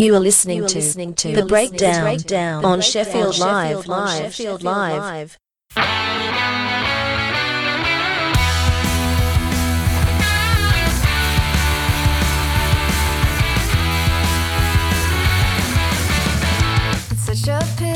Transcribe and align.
You 0.00 0.14
are 0.14 0.18
listening, 0.18 0.56
you 0.56 0.64
are 0.64 0.68
to, 0.68 0.78
listening 0.78 1.12
to 1.16 1.30
the 1.30 1.44
breakdown, 1.44 2.04
breakdown 2.04 2.64
on, 2.64 2.80
Sheffield, 2.80 3.36
Live, 3.36 3.86
live, 3.86 3.90
on 3.90 4.16
Sheffield 4.16 4.62
Live. 4.62 5.38
It's 17.10 17.26
such 17.26 17.48
a 17.48 17.76
pity. 17.76 17.89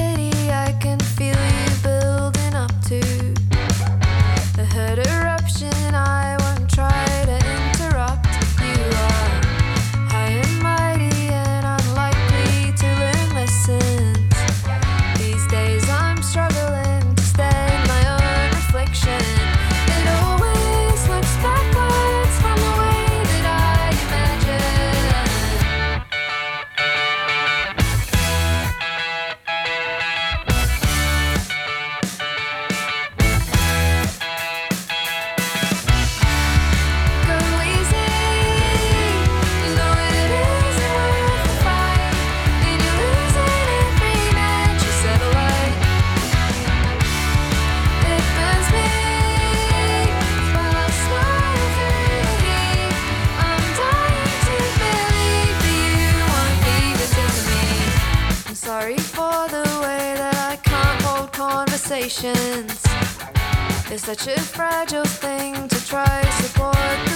patience 62.15 62.85
such 64.05 64.27
a 64.27 64.39
fragile 64.39 65.05
thing 65.05 65.69
to 65.69 65.87
try 65.87 66.23
support. 66.31 67.14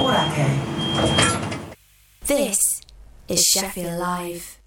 or 0.00 0.12
Ake. 0.14 1.76
This 2.26 2.60
is 3.28 3.44
Sheffield 3.44 3.98
Live. 3.98 4.61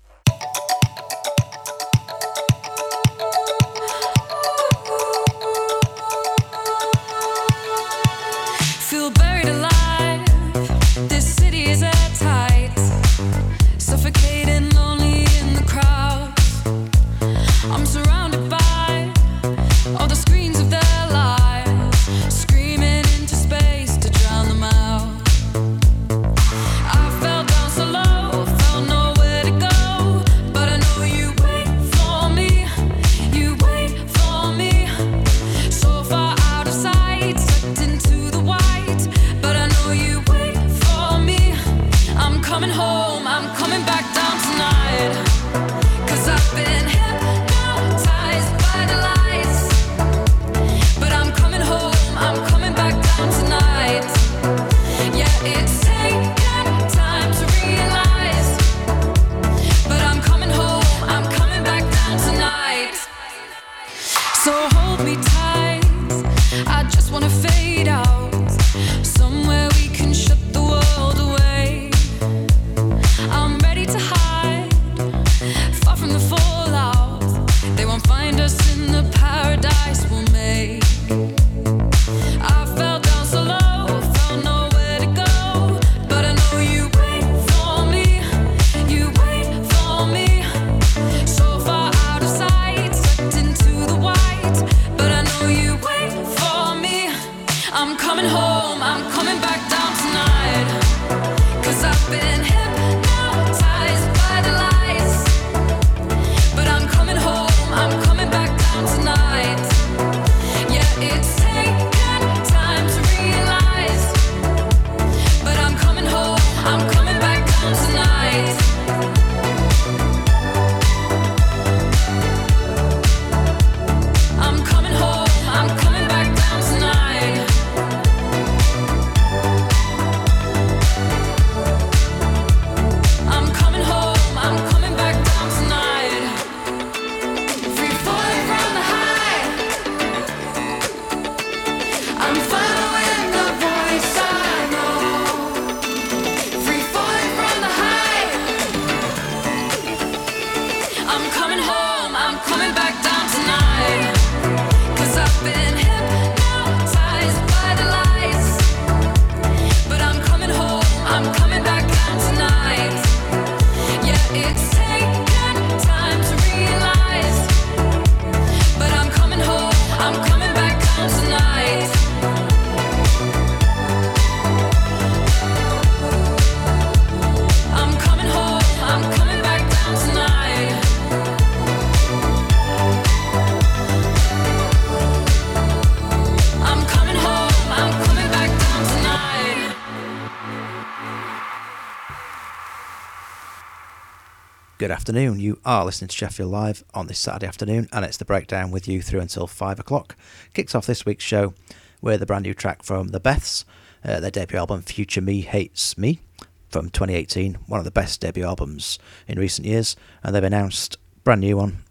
Afternoon. 195.06 195.40
You 195.40 195.60
are 195.64 195.86
listening 195.86 196.08
to 196.08 196.16
Sheffield 196.16 196.50
Live 196.50 196.84
on 196.96 197.06
this 197.06 197.20
Saturday 197.20 197.46
afternoon, 197.46 197.88
and 197.92 198.04
it's 198.04 198.18
the 198.18 198.26
breakdown 198.26 198.72
with 198.72 198.88
you 198.88 199.04
through 199.04 199.20
until 199.20 199.46
five 199.46 199.80
o'clock. 199.80 200.16
Kicks 200.56 200.74
off 200.74 200.88
this 200.88 201.06
week's 201.06 201.24
show 201.24 201.54
with 202.02 202.24
a 202.24 202.26
brand 202.26 202.42
new 202.42 202.56
track 202.56 202.82
from 202.82 203.10
the 203.10 203.20
Beths, 203.20 203.66
uh, 204.04 204.20
their 204.20 204.32
debut 204.32 204.58
album 204.58 204.82
Future 204.82 205.22
Me 205.22 205.42
Hates 205.42 205.96
Me 205.96 206.22
from 206.70 206.90
2018, 206.90 207.54
one 207.68 207.78
of 207.78 207.84
the 207.84 207.92
best 207.92 208.20
debut 208.20 208.46
albums 208.46 208.98
in 209.28 209.38
recent 209.38 209.68
years, 209.68 209.96
and 210.24 210.34
they've 210.34 210.44
announced 210.44 210.98
brand 211.24 211.42
new 211.42 211.58
one. 211.58 211.84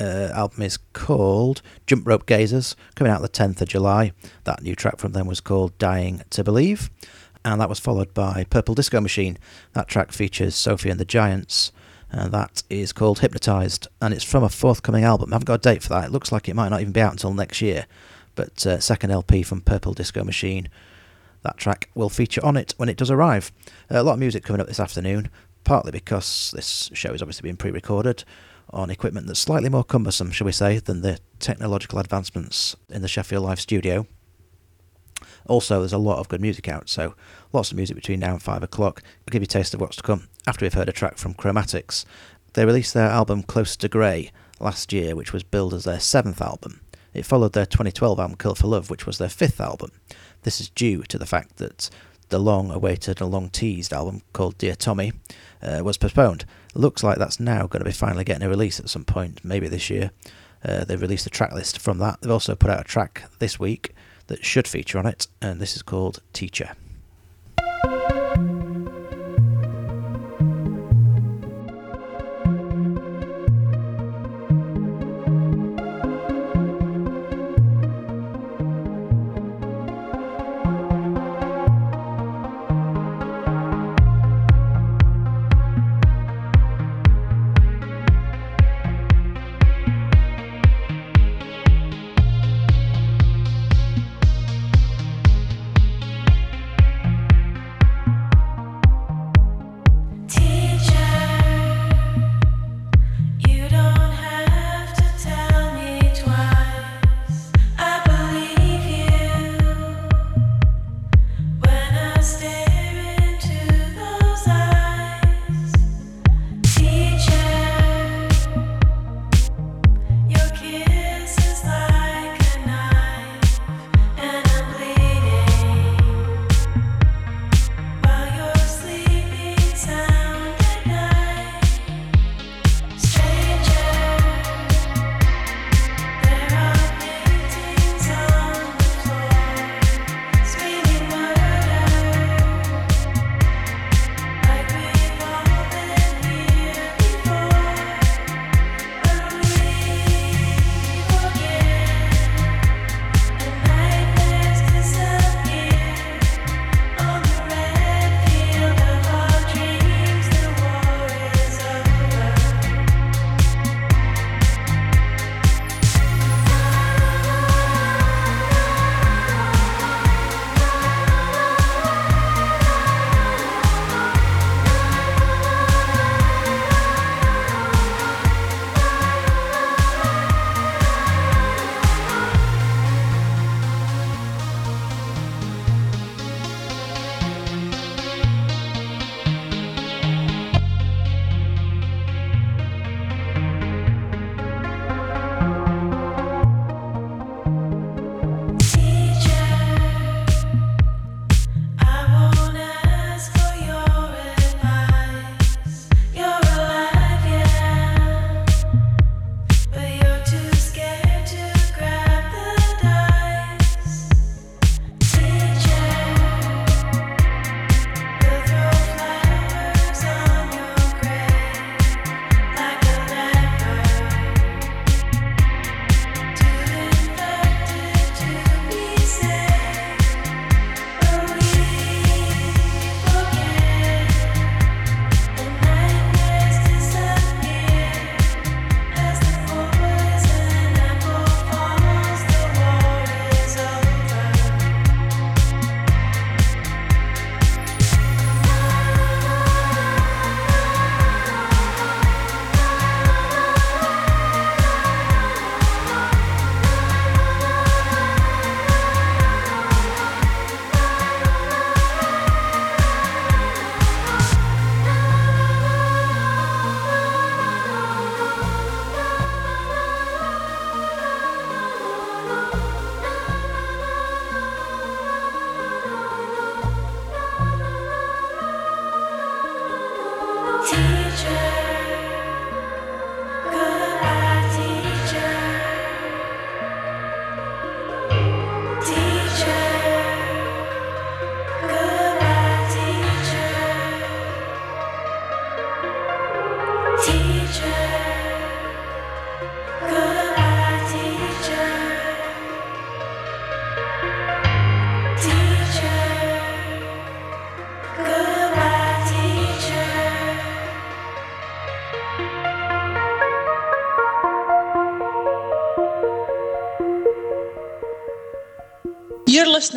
Uh, 0.00 0.30
album 0.32 0.62
is 0.62 0.76
called 0.92 1.62
Jump 1.88 2.06
Rope 2.06 2.26
Gazers, 2.26 2.76
coming 2.94 3.12
out 3.12 3.22
the 3.22 3.28
10th 3.28 3.60
of 3.60 3.66
July. 3.66 4.12
That 4.44 4.62
new 4.62 4.76
track 4.76 4.98
from 4.98 5.14
them 5.14 5.26
was 5.26 5.40
called 5.40 5.76
Dying 5.78 6.22
to 6.30 6.44
Believe, 6.44 6.90
and 7.44 7.60
that 7.60 7.68
was 7.68 7.80
followed 7.80 8.14
by 8.14 8.44
Purple 8.50 8.76
Disco 8.76 9.00
Machine. 9.00 9.36
That 9.72 9.88
track 9.88 10.12
features 10.12 10.54
Sophie 10.54 10.90
and 10.90 11.00
the 11.00 11.04
Giants, 11.04 11.72
and 12.12 12.32
that 12.32 12.62
is 12.68 12.92
called 12.92 13.20
Hypnotized, 13.20 13.88
and 14.00 14.12
it's 14.12 14.24
from 14.24 14.42
a 14.42 14.48
forthcoming 14.48 15.04
album. 15.04 15.32
I 15.32 15.36
haven't 15.36 15.46
got 15.46 15.54
a 15.54 15.58
date 15.58 15.82
for 15.82 15.90
that. 15.90 16.06
It 16.06 16.12
looks 16.12 16.32
like 16.32 16.48
it 16.48 16.56
might 16.56 16.70
not 16.70 16.80
even 16.80 16.92
be 16.92 17.00
out 17.00 17.12
until 17.12 17.32
next 17.32 17.60
year, 17.60 17.86
but 18.34 18.66
uh, 18.66 18.80
second 18.80 19.10
LP 19.10 19.42
from 19.42 19.60
Purple 19.60 19.92
Disco 19.92 20.24
Machine. 20.24 20.68
That 21.42 21.56
track 21.56 21.88
will 21.94 22.08
feature 22.08 22.44
on 22.44 22.56
it 22.56 22.74
when 22.76 22.88
it 22.88 22.96
does 22.96 23.10
arrive. 23.10 23.52
Uh, 23.90 24.00
a 24.00 24.02
lot 24.02 24.14
of 24.14 24.18
music 24.18 24.44
coming 24.44 24.60
up 24.60 24.66
this 24.66 24.80
afternoon, 24.80 25.30
partly 25.64 25.92
because 25.92 26.52
this 26.54 26.90
show 26.92 27.12
is 27.12 27.22
obviously 27.22 27.42
being 27.42 27.56
pre-recorded 27.56 28.24
on 28.70 28.90
equipment 28.90 29.26
that's 29.26 29.40
slightly 29.40 29.68
more 29.68 29.84
cumbersome, 29.84 30.30
shall 30.30 30.44
we 30.44 30.52
say, 30.52 30.78
than 30.78 31.02
the 31.02 31.18
technological 31.38 31.98
advancements 31.98 32.76
in 32.88 33.02
the 33.02 33.08
Sheffield 33.08 33.44
Live 33.44 33.60
studio. 33.60 34.06
Also, 35.46 35.80
there's 35.80 35.92
a 35.92 35.98
lot 35.98 36.18
of 36.18 36.28
good 36.28 36.40
music 36.40 36.68
out, 36.68 36.88
so 36.88 37.14
lots 37.52 37.70
of 37.70 37.76
music 37.76 37.96
between 37.96 38.20
now 38.20 38.32
and 38.32 38.42
5 38.42 38.62
o'clock. 38.62 39.02
I'll 39.04 39.32
give 39.32 39.42
you 39.42 39.44
a 39.44 39.48
taste 39.48 39.74
of 39.74 39.80
what's 39.80 39.96
to 39.96 40.02
come 40.02 40.28
after 40.46 40.64
we've 40.64 40.74
heard 40.74 40.88
a 40.88 40.92
track 40.92 41.18
from 41.18 41.34
Chromatics. 41.34 42.04
They 42.54 42.64
released 42.64 42.94
their 42.94 43.08
album 43.08 43.42
Close 43.42 43.76
to 43.76 43.88
Grey 43.88 44.32
last 44.58 44.92
year, 44.92 45.14
which 45.14 45.32
was 45.32 45.42
billed 45.42 45.74
as 45.74 45.84
their 45.84 46.00
seventh 46.00 46.40
album. 46.40 46.80
It 47.12 47.26
followed 47.26 47.52
their 47.52 47.66
2012 47.66 48.18
album 48.18 48.36
Kill 48.36 48.54
for 48.54 48.68
Love, 48.68 48.90
which 48.90 49.06
was 49.06 49.18
their 49.18 49.28
fifth 49.28 49.60
album. 49.60 49.90
This 50.42 50.60
is 50.60 50.68
due 50.70 51.02
to 51.04 51.18
the 51.18 51.26
fact 51.26 51.56
that 51.56 51.90
the 52.28 52.38
long 52.38 52.70
awaited 52.70 53.20
and 53.20 53.30
long 53.30 53.50
teased 53.50 53.92
album 53.92 54.22
called 54.32 54.56
Dear 54.58 54.74
Tommy 54.74 55.12
uh, 55.62 55.82
was 55.84 55.96
postponed. 55.96 56.44
Looks 56.74 57.02
like 57.02 57.18
that's 57.18 57.40
now 57.40 57.66
going 57.66 57.80
to 57.80 57.88
be 57.88 57.92
finally 57.92 58.24
getting 58.24 58.44
a 58.44 58.48
release 58.48 58.78
at 58.78 58.88
some 58.88 59.04
point, 59.04 59.44
maybe 59.44 59.68
this 59.68 59.90
year. 59.90 60.12
Uh, 60.64 60.84
they've 60.84 61.00
released 61.00 61.26
a 61.26 61.30
track 61.30 61.52
list 61.52 61.80
from 61.80 61.98
that. 61.98 62.20
They've 62.20 62.30
also 62.30 62.54
put 62.54 62.70
out 62.70 62.80
a 62.80 62.84
track 62.84 63.24
this 63.38 63.58
week 63.58 63.94
that 64.28 64.44
should 64.44 64.68
feature 64.68 64.98
on 64.98 65.06
it, 65.06 65.26
and 65.42 65.60
this 65.60 65.74
is 65.74 65.82
called 65.82 66.20
Teacher. 66.32 66.76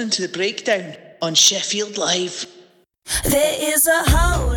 listening 0.04 0.28
to 0.28 0.32
The 0.32 0.38
Breakdown 0.38 0.98
on 1.22 1.34
Sheffield 1.34 1.98
Live. 1.98 2.46
There 3.24 3.56
is 3.74 3.88
a 3.88 4.04
hole 4.06 4.53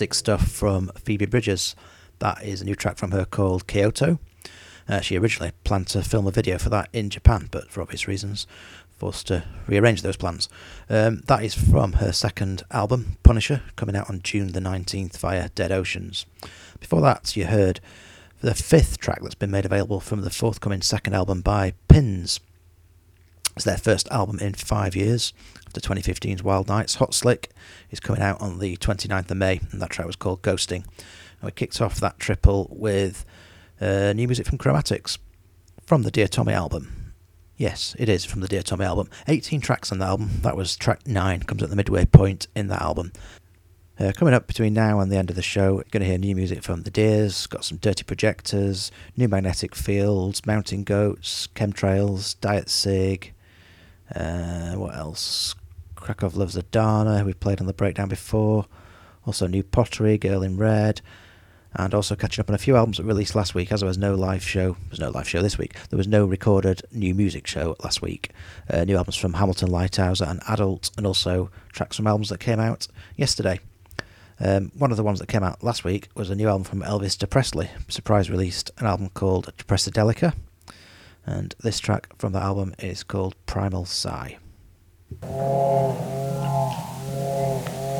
majestic 0.00 0.14
stuff 0.14 0.50
from 0.50 0.90
Phoebe 0.96 1.26
Bridgers. 1.26 1.76
That 2.20 2.42
is 2.42 2.62
a 2.62 2.64
new 2.64 2.74
track 2.74 2.96
from 2.96 3.10
her 3.10 3.26
called 3.26 3.66
Kyoto. 3.66 4.18
Uh, 4.88 5.00
she 5.02 5.18
originally 5.18 5.52
planned 5.62 5.88
to 5.88 6.00
film 6.02 6.26
a 6.26 6.30
video 6.30 6.56
for 6.56 6.70
that 6.70 6.88
in 6.94 7.10
Japan, 7.10 7.48
but 7.50 7.70
for 7.70 7.82
obvious 7.82 8.08
reasons, 8.08 8.46
forced 8.96 9.26
to 9.26 9.44
rearrange 9.66 10.00
those 10.00 10.16
plans. 10.16 10.48
Um, 10.88 11.20
that 11.26 11.44
is 11.44 11.54
from 11.54 11.94
her 11.94 12.12
second 12.12 12.62
album, 12.70 13.18
Punisher, 13.22 13.60
coming 13.76 13.94
out 13.94 14.08
on 14.08 14.22
June 14.22 14.52
the 14.52 14.60
19th 14.60 15.18
via 15.18 15.50
Dead 15.50 15.70
Oceans. 15.70 16.24
Before 16.80 17.02
that, 17.02 17.36
you 17.36 17.44
heard 17.44 17.80
the 18.40 18.54
fifth 18.54 18.96
track 19.00 19.18
that's 19.20 19.34
been 19.34 19.50
made 19.50 19.66
available 19.66 20.00
from 20.00 20.22
the 20.22 20.30
forthcoming 20.30 20.80
second 20.80 21.12
album 21.12 21.42
by 21.42 21.74
Pins. 21.88 22.40
It's 23.54 23.66
their 23.66 23.76
first 23.76 24.08
album 24.08 24.38
in 24.38 24.54
five 24.54 24.96
years. 24.96 25.34
After 25.70 25.88
2015's 25.88 26.42
Wild 26.42 26.66
Nights, 26.66 26.96
Hot 26.96 27.14
Slick 27.14 27.50
is 27.92 28.00
coming 28.00 28.20
out 28.20 28.40
on 28.40 28.58
the 28.58 28.76
29th 28.78 29.30
of 29.30 29.36
May, 29.36 29.60
and 29.70 29.80
that 29.80 29.90
track 29.90 30.08
was 30.08 30.16
called 30.16 30.42
Ghosting. 30.42 30.82
And 30.82 31.42
we 31.44 31.52
kicked 31.52 31.80
off 31.80 32.00
that 32.00 32.18
triple 32.18 32.66
with 32.72 33.24
uh, 33.80 34.12
new 34.12 34.26
music 34.26 34.48
from 34.48 34.58
Chromatics 34.58 35.18
from 35.86 36.02
the 36.02 36.10
Dear 36.10 36.26
Tommy 36.26 36.54
album. 36.54 37.14
Yes, 37.56 37.94
it 38.00 38.08
is 38.08 38.24
from 38.24 38.40
the 38.40 38.48
Dear 38.48 38.64
Tommy 38.64 38.84
album. 38.84 39.10
18 39.28 39.60
tracks 39.60 39.92
on 39.92 39.98
the 39.98 40.06
album. 40.06 40.40
That 40.42 40.56
was 40.56 40.74
track 40.74 41.06
9, 41.06 41.44
comes 41.44 41.62
at 41.62 41.70
the 41.70 41.76
midway 41.76 42.04
point 42.04 42.48
in 42.56 42.66
that 42.66 42.82
album. 42.82 43.12
Uh, 43.96 44.10
coming 44.10 44.34
up 44.34 44.48
between 44.48 44.74
now 44.74 44.98
and 44.98 45.12
the 45.12 45.18
end 45.18 45.30
of 45.30 45.36
the 45.36 45.40
show, 45.40 45.74
you're 45.74 45.84
going 45.92 46.00
to 46.00 46.06
hear 46.06 46.18
new 46.18 46.34
music 46.34 46.64
from 46.64 46.82
The 46.82 46.90
Dears, 46.90 47.46
got 47.46 47.64
some 47.64 47.78
Dirty 47.78 48.02
Projectors, 48.02 48.90
New 49.16 49.28
Magnetic 49.28 49.76
Fields, 49.76 50.44
Mountain 50.44 50.82
Goats, 50.82 51.46
Chemtrails, 51.54 52.34
Diet 52.40 52.68
Cig, 52.68 53.34
uh, 54.14 54.72
what 54.72 54.96
else? 54.96 55.54
Krakow 56.10 56.36
Loves 56.36 56.56
Adana, 56.56 57.22
we've 57.24 57.38
played 57.38 57.60
on 57.60 57.68
the 57.68 57.72
breakdown 57.72 58.08
before. 58.08 58.66
Also, 59.26 59.46
New 59.46 59.62
Pottery, 59.62 60.18
Girl 60.18 60.42
in 60.42 60.56
Red, 60.56 61.02
and 61.72 61.94
also 61.94 62.16
catching 62.16 62.42
up 62.42 62.48
on 62.48 62.54
a 62.56 62.58
few 62.58 62.74
albums 62.74 62.96
that 62.96 63.04
released 63.04 63.36
last 63.36 63.54
week. 63.54 63.70
As 63.70 63.78
there 63.78 63.86
was 63.86 63.96
no 63.96 64.16
live 64.16 64.42
show, 64.42 64.72
there 64.72 64.90
was 64.90 64.98
no 64.98 65.10
live 65.10 65.28
show 65.28 65.40
this 65.40 65.56
week. 65.56 65.76
There 65.88 65.96
was 65.96 66.08
no 66.08 66.24
recorded 66.24 66.82
new 66.90 67.14
music 67.14 67.46
show 67.46 67.76
last 67.84 68.02
week. 68.02 68.32
Uh, 68.68 68.82
new 68.82 68.96
albums 68.96 69.14
from 69.14 69.34
Hamilton 69.34 69.68
Leithauser 69.68 70.28
and 70.28 70.40
Adult, 70.48 70.90
and 70.96 71.06
also 71.06 71.48
tracks 71.72 71.96
from 71.96 72.08
albums 72.08 72.30
that 72.30 72.40
came 72.40 72.58
out 72.58 72.88
yesterday. 73.14 73.60
Um, 74.40 74.72
one 74.76 74.90
of 74.90 74.96
the 74.96 75.04
ones 75.04 75.20
that 75.20 75.28
came 75.28 75.44
out 75.44 75.62
last 75.62 75.84
week 75.84 76.08
was 76.16 76.28
a 76.28 76.34
new 76.34 76.48
album 76.48 76.64
from 76.64 76.80
Elvis 76.82 77.16
Depressedly. 77.16 77.68
Surprise 77.86 78.28
released 78.28 78.72
an 78.78 78.86
album 78.86 79.10
called 79.10 79.52
Depressedelica, 79.56 80.34
and 81.24 81.54
this 81.60 81.78
track 81.78 82.08
from 82.18 82.32
the 82.32 82.40
album 82.40 82.74
is 82.80 83.04
called 83.04 83.36
Primal 83.46 83.84
Sigh. 83.84 84.38
어... 85.22 85.26
어... 85.26 86.70
어... 87.08 87.64
어. 87.72 87.99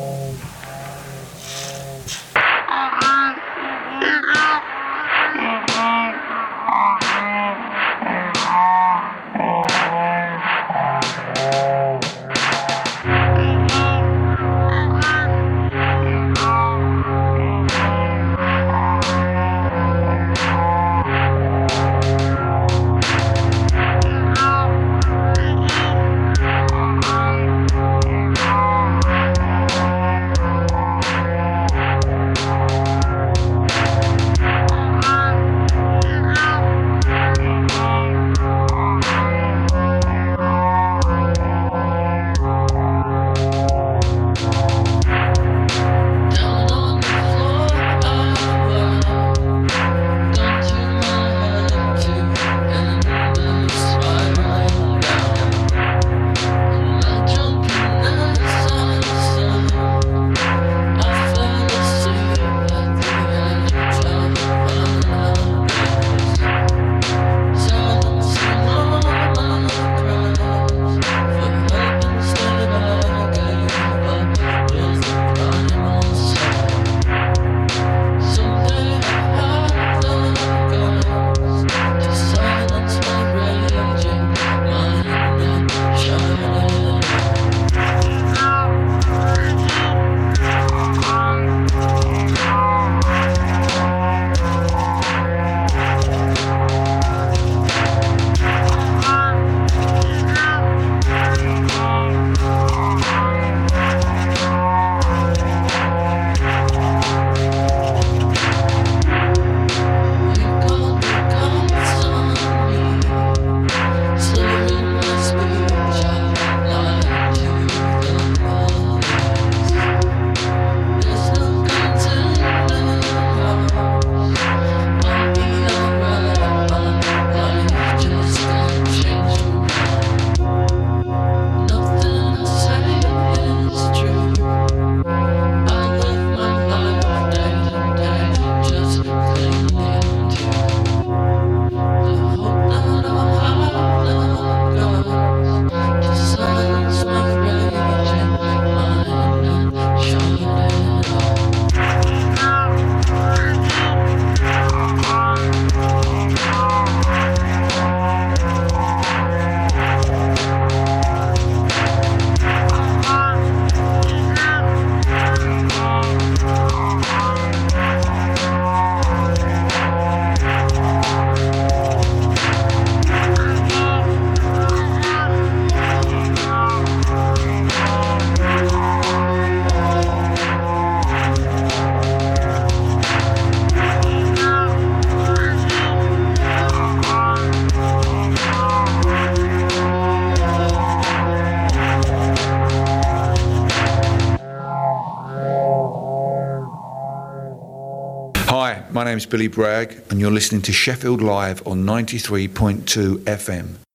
My 199.00 199.04
name's 199.04 199.24
Billy 199.24 199.48
Bragg, 199.48 199.98
and 200.10 200.20
you're 200.20 200.30
listening 200.30 200.60
to 200.60 200.74
Sheffield 200.74 201.22
Live 201.22 201.66
on 201.66 201.84
93.2 201.84 203.24
FM. 203.24 203.89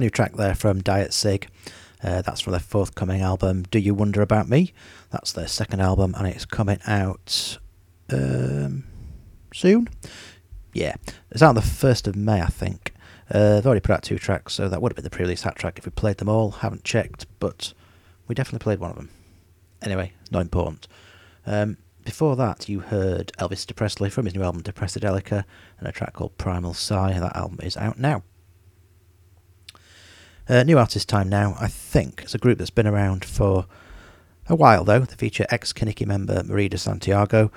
brand 0.00 0.06
new 0.06 0.10
track 0.10 0.32
there 0.36 0.54
from 0.54 0.80
Diet 0.80 1.12
Cig. 1.12 1.46
Uh, 2.02 2.22
that's 2.22 2.40
from 2.40 2.52
their 2.52 2.60
forthcoming 2.60 3.20
album, 3.20 3.64
Do 3.64 3.78
You 3.78 3.92
Wonder 3.92 4.22
About 4.22 4.48
Me? 4.48 4.72
That's 5.10 5.30
their 5.30 5.46
second 5.46 5.80
album, 5.80 6.14
and 6.16 6.26
it's 6.26 6.46
coming 6.46 6.78
out 6.86 7.58
um, 8.10 8.84
soon. 9.52 9.90
Yeah, 10.72 10.94
it's 11.30 11.42
out 11.42 11.50
on 11.50 11.54
the 11.54 11.60
1st 11.60 12.06
of 12.06 12.16
May, 12.16 12.40
I 12.40 12.46
think. 12.46 12.94
Uh, 13.30 13.56
they've 13.56 13.66
already 13.66 13.82
put 13.82 13.92
out 13.92 14.02
two 14.02 14.16
tracks, 14.16 14.54
so 14.54 14.70
that 14.70 14.80
would 14.80 14.90
have 14.90 14.96
been 14.96 15.04
the 15.04 15.10
pre 15.10 15.24
release 15.24 15.42
hat 15.42 15.56
track 15.56 15.76
if 15.76 15.84
we 15.84 15.90
played 15.90 16.16
them 16.16 16.30
all. 16.30 16.50
Haven't 16.50 16.82
checked, 16.82 17.26
but 17.38 17.74
we 18.26 18.34
definitely 18.34 18.64
played 18.64 18.80
one 18.80 18.90
of 18.90 18.96
them. 18.96 19.10
Anyway, 19.82 20.14
not 20.30 20.40
important. 20.40 20.88
Um, 21.44 21.76
before 22.06 22.36
that, 22.36 22.70
you 22.70 22.80
heard 22.80 23.32
Elvis 23.38 23.66
Depressedly 23.66 24.10
from 24.10 24.24
his 24.24 24.34
new 24.34 24.42
album 24.42 24.62
Depressedelica 24.62 25.44
and 25.78 25.86
a 25.86 25.92
track 25.92 26.14
called 26.14 26.38
Primal 26.38 26.72
Sigh. 26.72 27.18
That 27.20 27.36
album 27.36 27.58
is 27.62 27.76
out 27.76 27.98
now. 27.98 28.22
Uh, 30.50 30.64
new 30.64 30.80
artist 30.80 31.08
time 31.08 31.28
now, 31.28 31.54
I 31.60 31.68
think. 31.68 32.22
It's 32.24 32.34
a 32.34 32.38
group 32.38 32.58
that's 32.58 32.70
been 32.70 32.88
around 32.88 33.24
for 33.24 33.66
a 34.48 34.56
while, 34.56 34.82
though. 34.82 34.98
They 34.98 35.14
feature 35.14 35.46
ex 35.48 35.72
Kenickie 35.72 36.08
member 36.08 36.42
Marie 36.42 36.68
Du 36.68 36.76
Santiago, 36.76 37.52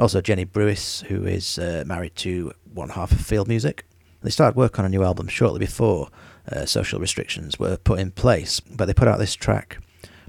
also 0.00 0.20
Jenny 0.20 0.42
Brewis, 0.42 1.02
who 1.02 1.24
is 1.24 1.60
uh, 1.60 1.84
married 1.86 2.16
to 2.16 2.52
one 2.72 2.88
half 2.88 3.12
of 3.12 3.20
Field 3.20 3.46
Music. 3.46 3.86
They 4.22 4.30
started 4.30 4.56
work 4.56 4.80
on 4.80 4.84
a 4.84 4.88
new 4.88 5.04
album 5.04 5.28
shortly 5.28 5.60
before 5.60 6.08
uh, 6.50 6.66
social 6.66 6.98
restrictions 6.98 7.60
were 7.60 7.76
put 7.76 8.00
in 8.00 8.10
place, 8.10 8.58
but 8.58 8.86
they 8.86 8.94
put 8.94 9.06
out 9.06 9.20
this 9.20 9.36
track 9.36 9.78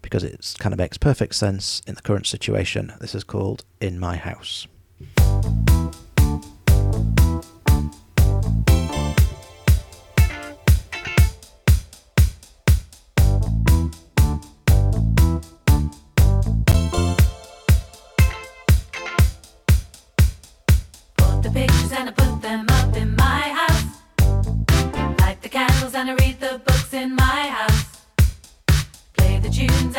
because 0.04 0.24
it 0.24 0.54
kind 0.60 0.74
of 0.74 0.78
makes 0.78 1.00
perfect 1.00 1.34
sense 1.34 1.82
in 1.88 1.96
the 1.96 2.04
current 2.04 2.28
situation. 2.28 2.94
This 3.02 3.16
is 3.16 3.24
called 3.24 3.66
In 3.82 4.00
My 4.00 4.18
House. 4.18 4.68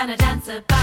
gonna 0.06 0.16
dance 0.18 0.46
about 0.46 0.75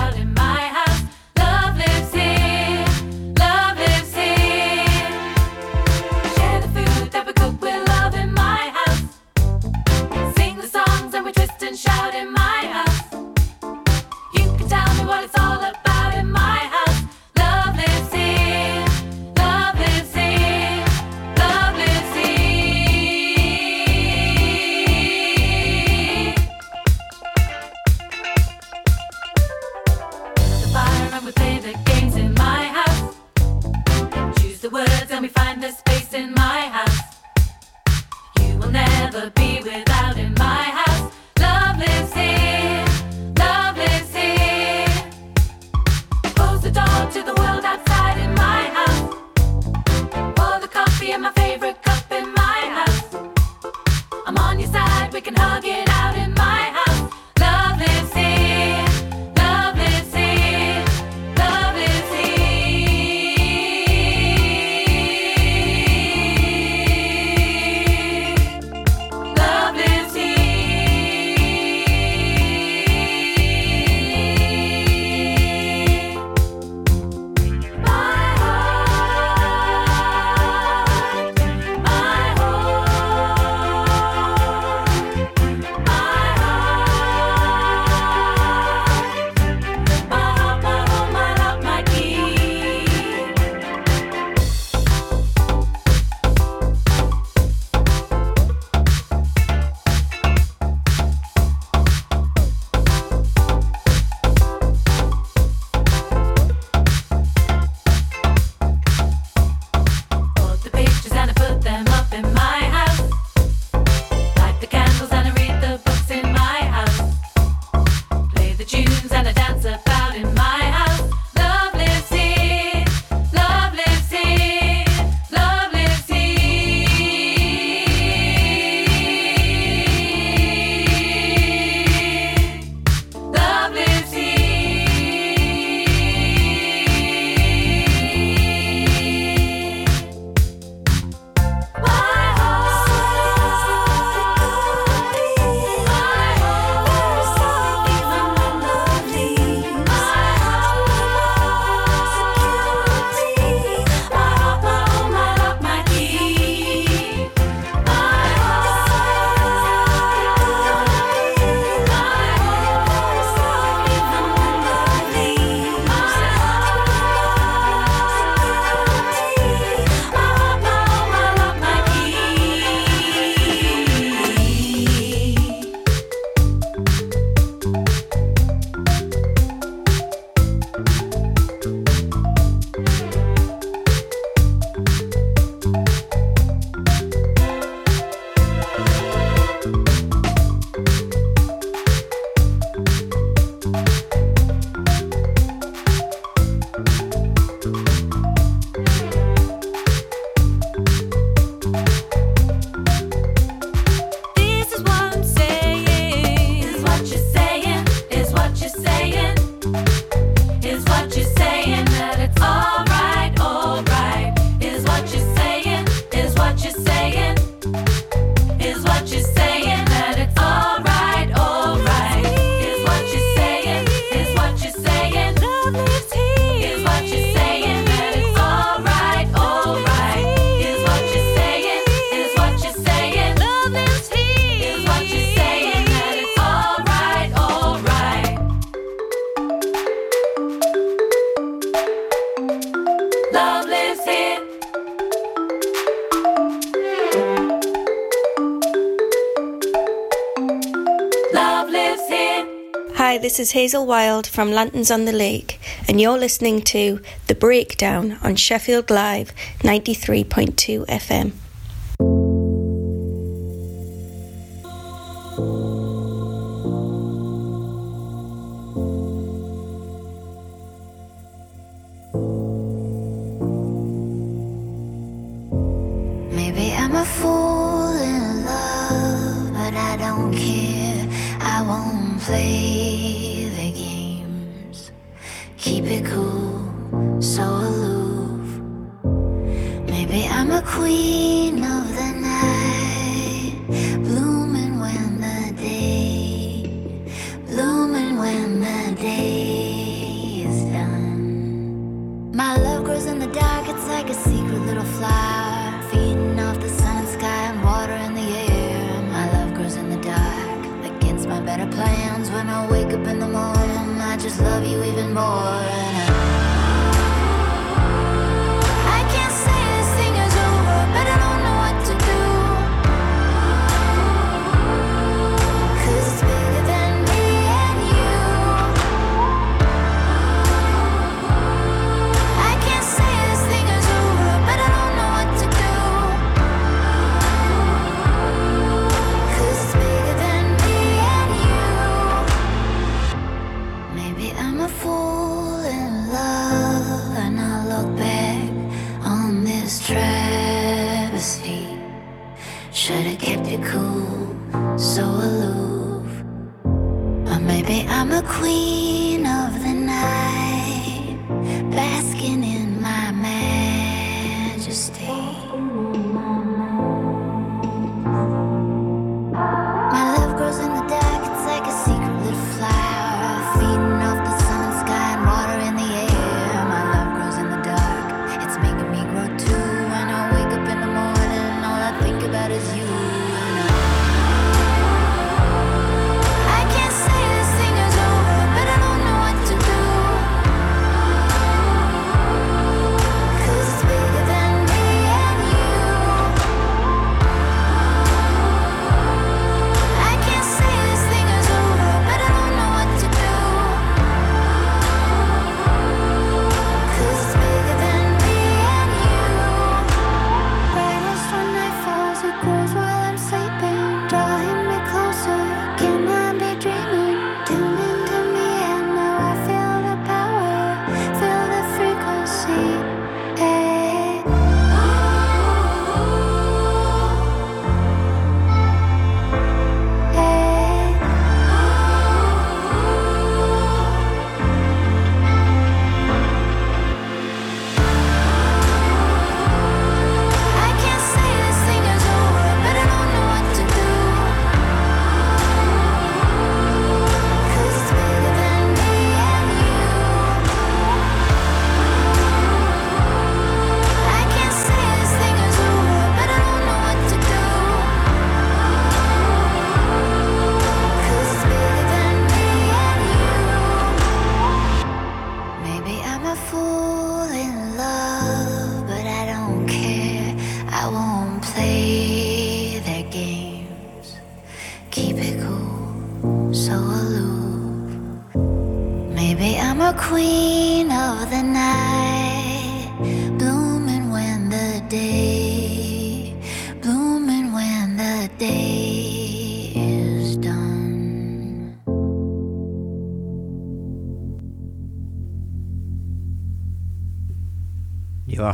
this 253.33 253.47
is 253.47 253.51
Hazel 253.53 253.87
Wild 253.87 254.27
from 254.27 254.51
Lanterns 254.51 254.91
on 254.91 255.05
the 255.05 255.11
Lake, 255.11 255.59
and 255.87 255.99
you're 255.99 256.19
listening 256.19 256.61
to 256.65 257.01
The 257.25 257.33
Breakdown 257.33 258.19
on 258.21 258.35
Sheffield 258.35 258.91
Live 258.91 259.33
93.2 259.61 260.85
FM. 260.85 261.42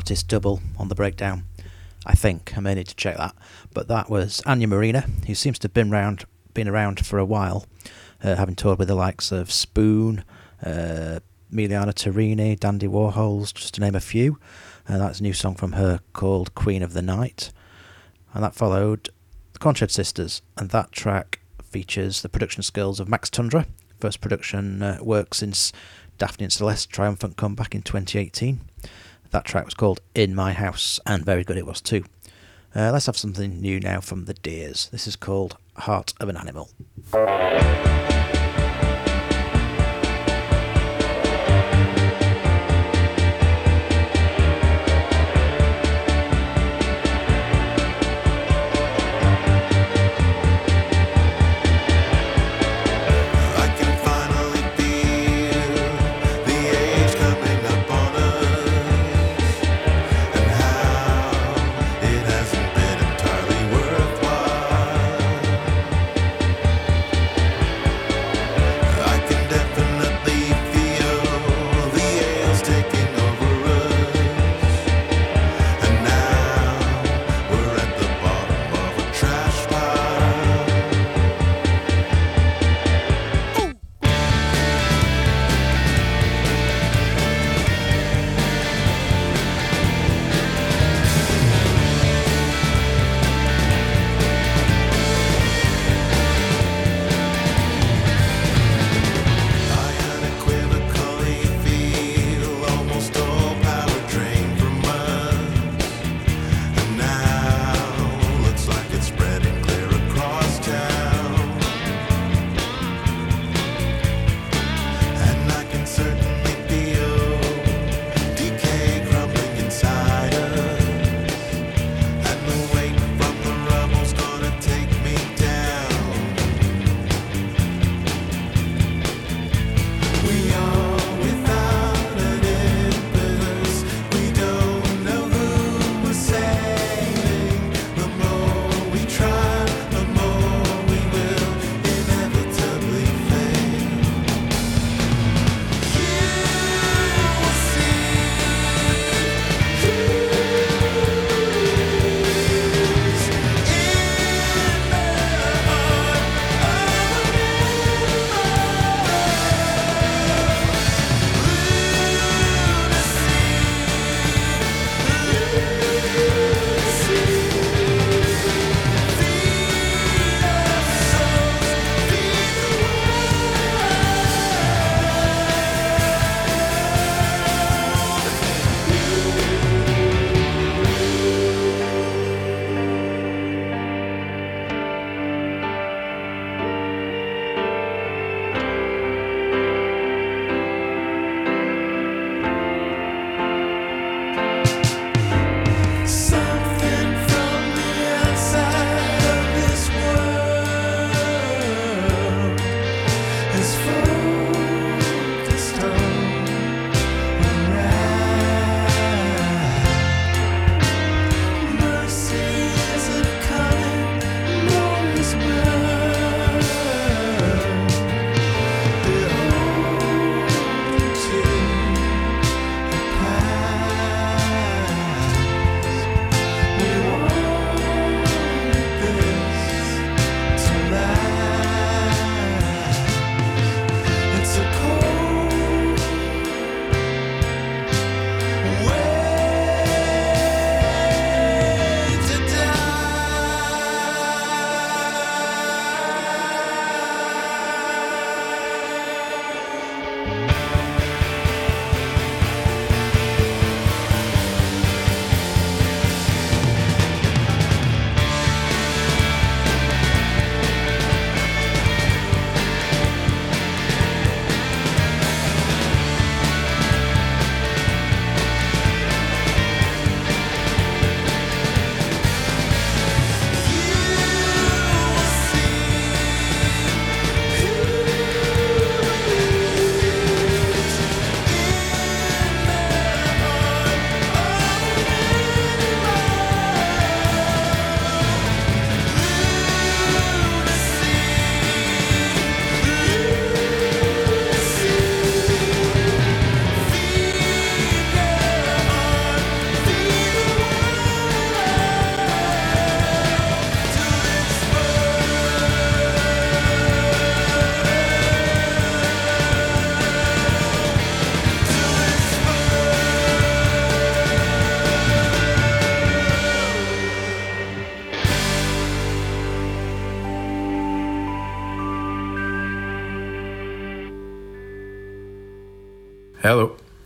artist 0.09 0.27
double 0.27 0.59
on 0.79 0.87
the 0.87 0.95
breakdown. 0.95 1.43
I 2.03 2.13
think 2.13 2.57
I 2.57 2.61
may 2.61 2.73
need 2.73 2.87
to 2.87 2.95
check 2.95 3.15
that, 3.17 3.35
but 3.75 3.87
that 3.89 4.09
was 4.09 4.41
Anya 4.43 4.67
Marina, 4.67 5.01
who 5.27 5.35
seems 5.35 5.59
to 5.59 5.65
have 5.65 5.73
been 5.75 5.91
round, 5.91 6.25
been 6.55 6.67
around 6.67 7.05
for 7.05 7.19
a 7.19 7.25
while, 7.25 7.67
uh, 8.23 8.35
having 8.35 8.55
toured 8.55 8.79
with 8.79 8.87
the 8.87 8.95
likes 8.95 9.31
of 9.31 9.51
Spoon, 9.51 10.23
uh, 10.65 11.19
Miliana 11.53 11.93
Torini, 11.93 12.59
Dandy 12.59 12.87
Warhols, 12.87 13.53
just 13.53 13.75
to 13.75 13.81
name 13.81 13.93
a 13.93 13.99
few. 13.99 14.39
Uh, 14.87 14.97
that's 14.97 15.19
a 15.19 15.23
new 15.23 15.31
song 15.31 15.53
from 15.53 15.73
her 15.73 15.99
called 16.13 16.55
Queen 16.55 16.81
of 16.81 16.93
the 16.93 17.03
Night, 17.03 17.51
and 18.33 18.43
that 18.43 18.55
followed 18.55 19.09
the 19.53 19.59
Cornshed 19.59 19.91
Sisters, 19.91 20.41
and 20.57 20.71
that 20.71 20.91
track 20.91 21.39
features 21.63 22.23
the 22.23 22.29
production 22.29 22.63
skills 22.63 22.99
of 22.99 23.07
Max 23.07 23.29
Tundra, 23.29 23.67
first 23.99 24.21
production 24.21 24.81
uh, 24.81 24.97
work 25.03 25.35
since 25.35 25.71
Daphne 26.17 26.45
and 26.45 26.53
Celeste's 26.53 26.87
triumphant 26.87 27.37
comeback 27.37 27.75
in 27.75 27.83
2018. 27.83 28.61
That 29.31 29.45
track 29.45 29.65
was 29.65 29.75
called 29.75 30.01
In 30.15 30.33
My 30.33 30.53
House, 30.53 30.99
and 31.05 31.23
very 31.23 31.43
good 31.43 31.57
it 31.57 31.65
was 31.67 31.81
too. 31.81 32.03
Uh, 32.75 32.91
let's 32.91 33.05
have 33.05 33.17
something 33.17 33.61
new 33.61 33.79
now 33.79 34.01
from 34.01 34.25
the 34.25 34.33
Dears. 34.33 34.89
This 34.91 35.05
is 35.05 35.15
called 35.15 35.57
Heart 35.77 36.13
of 36.19 36.29
an 36.29 36.37
Animal. 36.37 36.69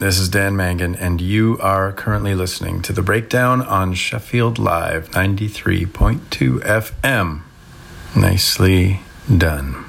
This 0.04 0.20
is 0.20 0.28
Dan 0.28 0.58
Mangan, 0.58 0.98
and 0.98 1.22
you 1.22 1.58
are 1.62 1.94
currently 1.94 2.36
listening 2.36 2.82
to 2.82 2.92
The 2.92 3.02
Breakdown 3.02 3.62
on 3.62 3.94
Sheffield 3.94 4.60
Live 4.60 5.10
93.2 5.12 6.60
FM. 6.60 7.42
Nicely 8.14 9.00
done. 9.38 9.83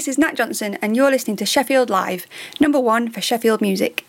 This 0.00 0.08
is 0.08 0.16
Nat 0.16 0.34
Johnson, 0.34 0.78
and 0.80 0.96
you're 0.96 1.10
listening 1.10 1.36
to 1.36 1.44
Sheffield 1.44 1.90
Live, 1.90 2.26
number 2.58 2.80
one 2.80 3.10
for 3.10 3.20
Sheffield 3.20 3.60
music. 3.60 3.99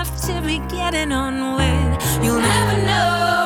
enough 0.00 0.20
to 0.22 0.40
be 0.40 0.58
getting 0.74 1.12
on 1.12 1.56
with. 1.56 2.24
You'll 2.24 2.40
never 2.40 2.86
know. 2.86 3.39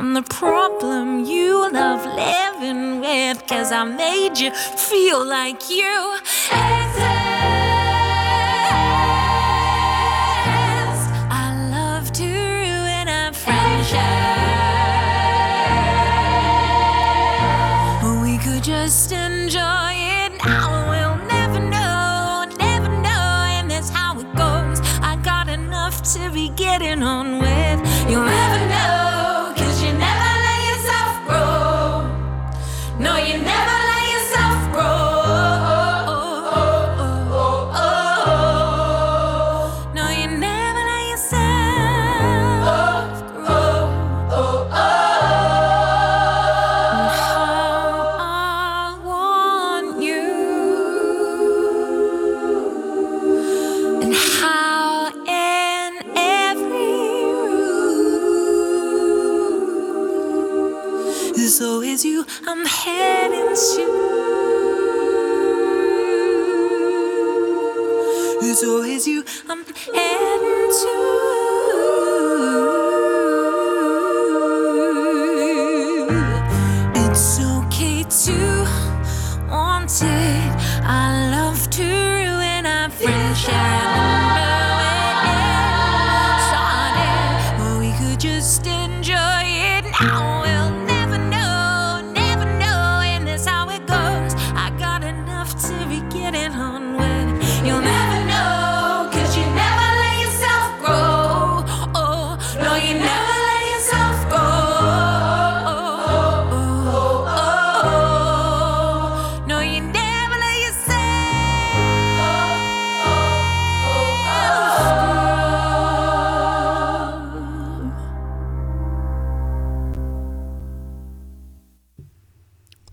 I'm 0.00 0.14
the 0.14 0.22
problem 0.22 1.26
you 1.26 1.70
love 1.70 2.06
living 2.06 3.00
with, 3.00 3.46
cause 3.46 3.70
I 3.70 3.84
made 3.84 4.38
you 4.38 4.50
feel 4.50 5.22
like 5.26 5.68
you 5.68 6.16
exist. 6.50 7.29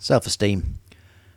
Self 0.07 0.25
esteem 0.25 0.75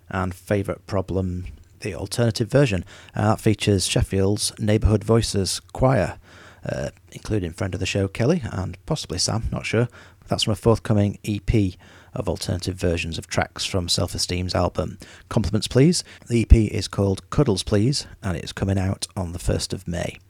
and 0.09 0.33
favourite 0.33 0.87
problem, 0.87 1.47
the 1.81 1.93
alternative 1.93 2.49
version. 2.49 2.85
Uh, 3.17 3.31
that 3.31 3.41
features 3.41 3.85
Sheffield's 3.85 4.53
Neighbourhood 4.61 5.03
Voices 5.03 5.61
Choir, 5.73 6.21
uh, 6.65 6.91
including 7.11 7.51
friend 7.51 7.75
of 7.75 7.81
the 7.81 7.85
show 7.85 8.07
Kelly 8.07 8.43
and 8.45 8.79
possibly 8.87 9.19
Sam, 9.19 9.49
not 9.51 9.67
sure. 9.67 9.89
That's 10.29 10.45
from 10.45 10.53
a 10.53 10.55
forthcoming 10.55 11.19
EP 11.25 11.75
of 12.15 12.29
alternative 12.29 12.77
versions 12.77 13.19
of 13.19 13.27
tracks 13.27 13.65
from 13.65 13.89
Self 13.89 14.15
Esteem's 14.15 14.55
album. 14.55 15.01
Compliments 15.29 15.67
Please. 15.67 16.05
The 16.29 16.43
EP 16.43 16.53
is 16.73 16.87
called 16.87 17.29
Cuddles 17.29 17.65
Please 17.65 18.07
and 18.23 18.37
it's 18.37 18.53
coming 18.53 18.79
out 18.79 19.09
on 19.17 19.33
the 19.33 19.41
1st 19.41 19.73
of 19.73 19.89
May. 19.89 20.21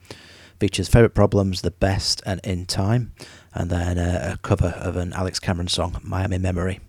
Features 0.59 0.89
Favourite 0.89 1.13
Problems, 1.13 1.61
The 1.61 1.73
Best 1.73 2.23
and 2.25 2.41
In 2.43 2.65
Time, 2.65 3.13
and 3.53 3.69
then 3.69 3.99
uh, 3.99 4.33
a 4.33 4.39
cover 4.39 4.73
of 4.79 4.97
an 4.97 5.13
Alex 5.13 5.39
Cameron 5.41 5.69
song, 5.69 6.01
Miami 6.03 6.39
Memory. 6.39 6.81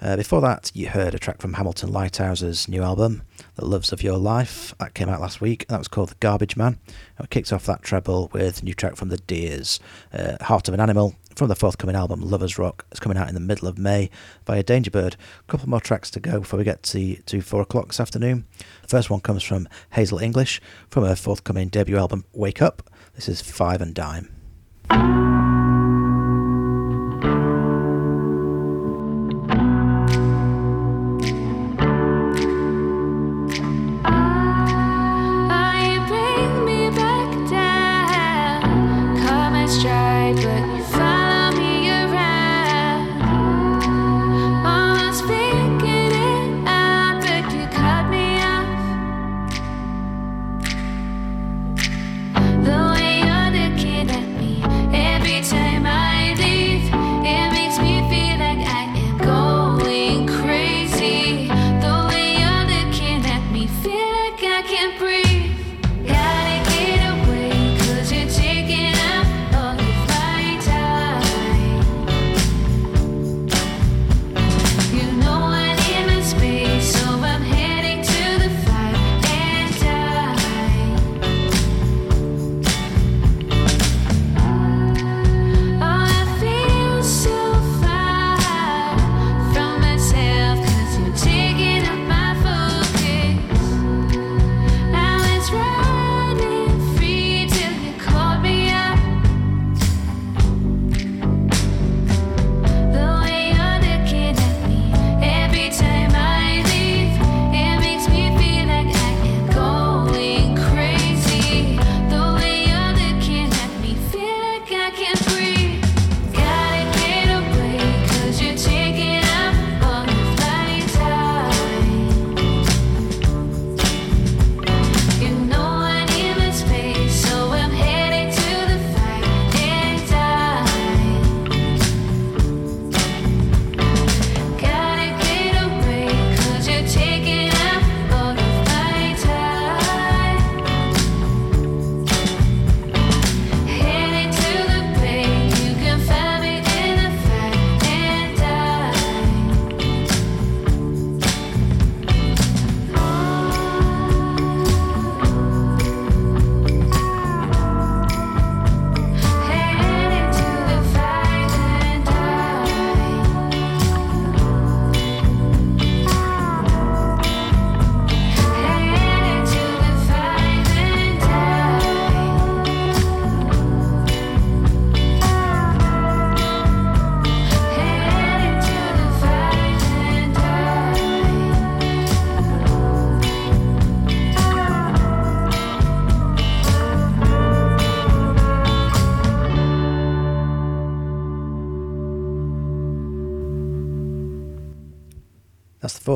Uh, 0.00 0.16
before 0.16 0.40
that, 0.42 0.70
you 0.74 0.88
heard 0.88 1.14
a 1.14 1.18
track 1.18 1.40
from 1.40 1.54
Hamilton 1.54 1.90
Leithauser's 1.90 2.68
new 2.68 2.82
album, 2.82 3.22
The 3.54 3.64
Loves 3.64 3.92
of 3.92 4.02
Your 4.02 4.18
Life. 4.18 4.74
That 4.78 4.94
came 4.94 5.08
out 5.08 5.20
last 5.20 5.40
week. 5.40 5.66
That 5.68 5.78
was 5.78 5.88
called 5.88 6.10
The 6.10 6.16
Garbage 6.16 6.56
Man. 6.56 6.78
And 7.16 7.24
we 7.24 7.26
kicked 7.28 7.52
off 7.52 7.64
that 7.66 7.82
treble 7.82 8.28
with 8.32 8.60
a 8.60 8.64
new 8.64 8.74
track 8.74 8.96
from 8.96 9.08
The 9.08 9.16
Dears, 9.16 9.80
uh, 10.12 10.36
Heart 10.44 10.68
of 10.68 10.74
an 10.74 10.80
Animal, 10.80 11.14
from 11.34 11.48
the 11.48 11.54
forthcoming 11.54 11.96
album 11.96 12.20
Lovers 12.20 12.58
Rock. 12.58 12.84
It's 12.90 13.00
coming 13.00 13.16
out 13.16 13.28
in 13.28 13.34
the 13.34 13.40
middle 13.40 13.68
of 13.68 13.78
May 13.78 14.10
via 14.46 14.62
Dangerbird. 14.62 15.14
A 15.14 15.42
couple 15.48 15.68
more 15.68 15.80
tracks 15.80 16.10
to 16.10 16.20
go 16.20 16.40
before 16.40 16.58
we 16.58 16.64
get 16.64 16.82
to, 16.84 17.16
to 17.16 17.40
4 17.40 17.62
o'clock 17.62 17.88
this 17.88 18.00
afternoon. 18.00 18.46
The 18.82 18.88
first 18.88 19.08
one 19.08 19.20
comes 19.20 19.42
from 19.42 19.68
Hazel 19.92 20.18
English 20.18 20.60
from 20.90 21.04
her 21.04 21.16
forthcoming 21.16 21.68
debut 21.68 21.96
album 21.96 22.24
Wake 22.32 22.60
Up. 22.60 22.90
This 23.14 23.28
is 23.28 23.40
Five 23.40 23.80
and 23.80 23.94
Dime. 23.94 25.25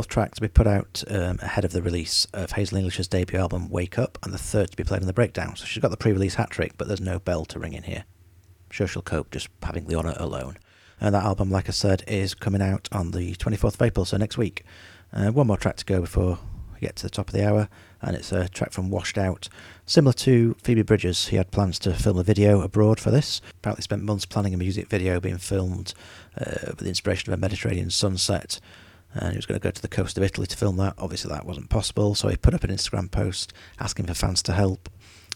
Fourth 0.01 0.09
track 0.09 0.35
to 0.35 0.41
be 0.41 0.49
put 0.49 0.67
out 0.67 1.05
um, 1.11 1.39
ahead 1.43 1.63
of 1.63 1.73
the 1.73 1.83
release 1.83 2.27
of 2.33 2.53
Hazel 2.53 2.79
English's 2.79 3.07
debut 3.07 3.39
album 3.39 3.69
Wake 3.69 3.99
Up, 3.99 4.17
and 4.23 4.33
the 4.33 4.39
third 4.39 4.71
to 4.71 4.77
be 4.79 4.83
played 4.83 5.03
on 5.03 5.07
the 5.07 5.13
breakdown. 5.13 5.57
So 5.57 5.67
she's 5.67 5.83
got 5.83 5.91
the 5.91 5.99
pre-release 5.99 6.37
hat 6.37 6.49
trick, 6.49 6.73
but 6.79 6.89
there's 6.89 7.03
no 7.03 7.19
bell 7.19 7.45
to 7.45 7.59
ring 7.59 7.75
in 7.75 7.83
here. 7.83 8.05
Sure, 8.71 8.87
she'll 8.87 9.03
cope 9.03 9.31
just 9.31 9.51
having 9.63 9.85
the 9.85 9.97
honour 9.97 10.15
alone. 10.17 10.57
And 11.03 11.15
that 11.15 11.25
album, 11.25 11.51
like 11.51 11.69
I 11.69 11.73
said, 11.73 12.03
is 12.07 12.33
coming 12.33 12.63
out 12.63 12.89
on 12.93 13.11
the 13.11 13.35
24th 13.35 13.75
of 13.75 13.83
April, 13.83 14.07
so 14.07 14.17
next 14.17 14.39
week. 14.39 14.65
Uh, 15.13 15.33
one 15.33 15.49
more 15.49 15.59
track 15.59 15.77
to 15.77 15.85
go 15.85 16.01
before 16.01 16.39
we 16.73 16.81
get 16.81 16.97
to 16.97 17.03
the 17.03 17.11
top 17.11 17.29
of 17.29 17.35
the 17.35 17.47
hour, 17.47 17.69
and 18.01 18.17
it's 18.17 18.33
a 18.33 18.49
track 18.49 18.73
from 18.73 18.89
Washed 18.89 19.19
Out. 19.19 19.51
Similar 19.85 20.15
to 20.15 20.57
Phoebe 20.63 20.81
Bridgers, 20.81 21.29
he 21.29 21.37
had 21.37 21.51
plans 21.51 21.79
to 21.81 21.93
film 21.93 22.17
a 22.17 22.23
video 22.23 22.63
abroad 22.63 22.99
for 22.99 23.11
this. 23.11 23.43
Apparently, 23.59 23.83
spent 23.83 24.03
months 24.03 24.25
planning 24.25 24.55
a 24.55 24.57
music 24.57 24.89
video 24.89 25.21
being 25.21 25.37
filmed 25.37 25.93
uh, 26.39 26.69
with 26.69 26.79
the 26.79 26.89
inspiration 26.89 27.31
of 27.31 27.39
a 27.39 27.43
Mediterranean 27.43 27.91
sunset. 27.91 28.61
And 29.15 29.33
he 29.33 29.37
was 29.37 29.47
going 29.47 29.59
to 29.59 29.63
go 29.63 29.71
to 29.71 29.83
the 29.83 29.89
coast 29.89 30.17
of 30.17 30.23
Italy 30.23 30.47
to 30.47 30.57
film 30.57 30.77
that. 30.77 30.95
Obviously, 30.99 31.31
that 31.31 31.45
wasn't 31.45 31.69
possible, 31.69 32.15
so 32.15 32.29
he 32.29 32.37
put 32.37 32.55
up 32.55 32.65
an 32.65 32.71
Instagram 32.71 33.11
post 33.11 33.53
asking 33.81 34.07
for 34.07 34.15
fans 34.15 34.43
to 34.45 34.53
help. 34.53 34.89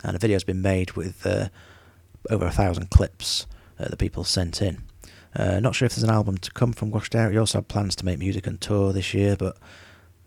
And 0.05 0.15
a 0.15 0.19
video's 0.19 0.45
been 0.45 0.63
made 0.63 0.93
with 0.93 1.27
uh, 1.27 1.49
over 2.31 2.47
a 2.47 2.51
thousand 2.51 2.91
clips 2.91 3.47
uh, 3.79 3.89
that 3.89 3.99
people 3.99 4.25
sent 4.25 4.63
in. 4.63 4.83
Uh, 5.35 5.59
not 5.59 5.75
sure 5.75 5.87
if 5.87 5.95
there's 5.95 6.05
an 6.05 6.11
album 6.11 6.39
to 6.39 6.51
come 6.53 6.73
from 6.73 6.91
Washed 6.91 7.15
Out. 7.15 7.33
He 7.33 7.39
also 7.39 7.59
had 7.59 7.69
plans 7.69 7.97
to 7.97 8.05
make 8.05 8.19
music 8.19 8.47
and 8.47 8.61
tour 8.61 8.93
this 8.93 9.13
year, 9.15 9.37
but 9.37 9.57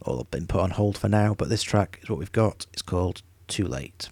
all 0.02 0.18
have 0.18 0.32
been 0.32 0.48
put 0.48 0.62
on 0.62 0.72
hold 0.72 0.98
for 0.98 1.08
now. 1.08 1.34
But 1.34 1.50
this 1.50 1.64
track 1.64 2.00
is 2.02 2.10
what 2.10 2.20
we've 2.20 2.32
got. 2.32 2.66
It's 2.74 2.82
called 2.82 3.22
Too 3.48 3.66
Late. 3.66 4.10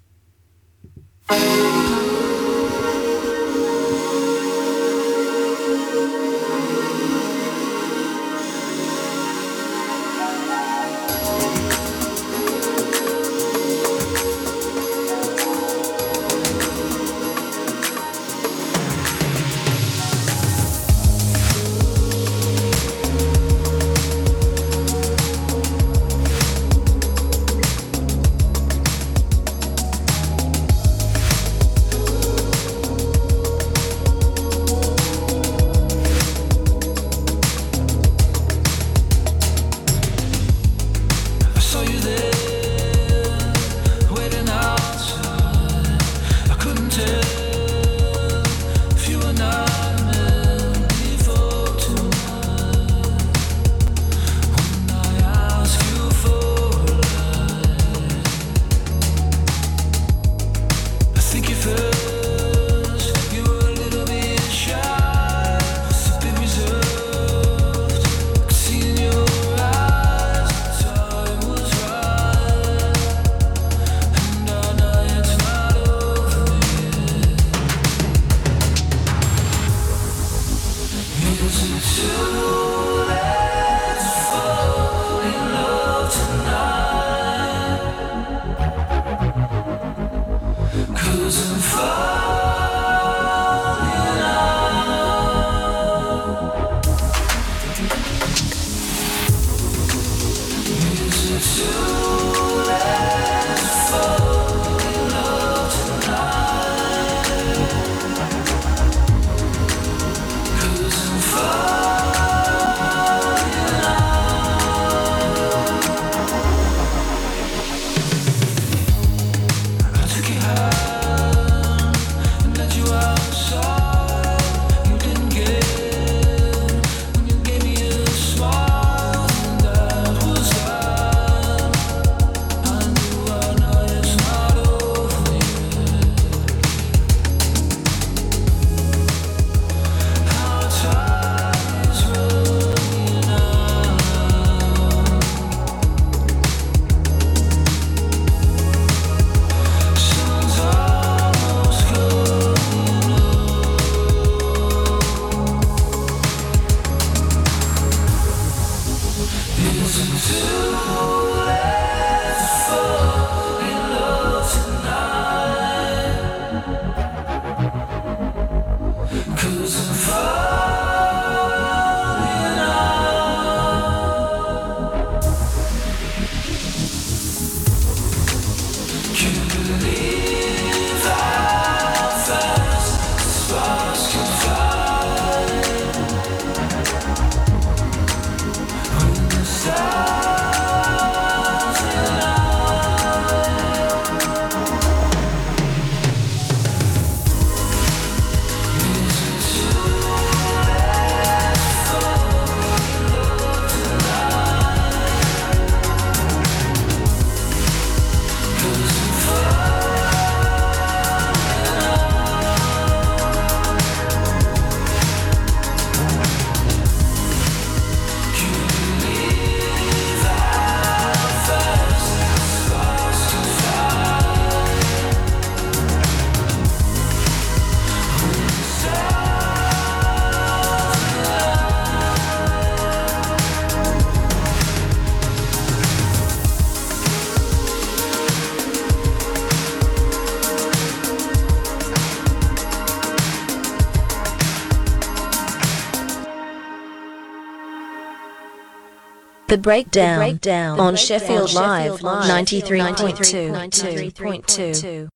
The 249.56 249.62
breakdown, 249.62 250.18
breakdown 250.18 250.82
on 250.82 250.98
Sheffield 250.98 251.54
Live 251.54 252.02
93.2. 252.02 253.72
93.2. 253.72 255.08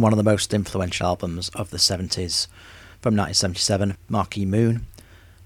one 0.00 0.12
of 0.12 0.16
the 0.16 0.22
most 0.22 0.54
influential 0.54 1.06
albums 1.06 1.48
of 1.50 1.70
the 1.70 1.76
70s. 1.76 2.46
From 3.00 3.16
1977, 3.16 3.96
Marquee 4.08 4.44
Moon, 4.44 4.86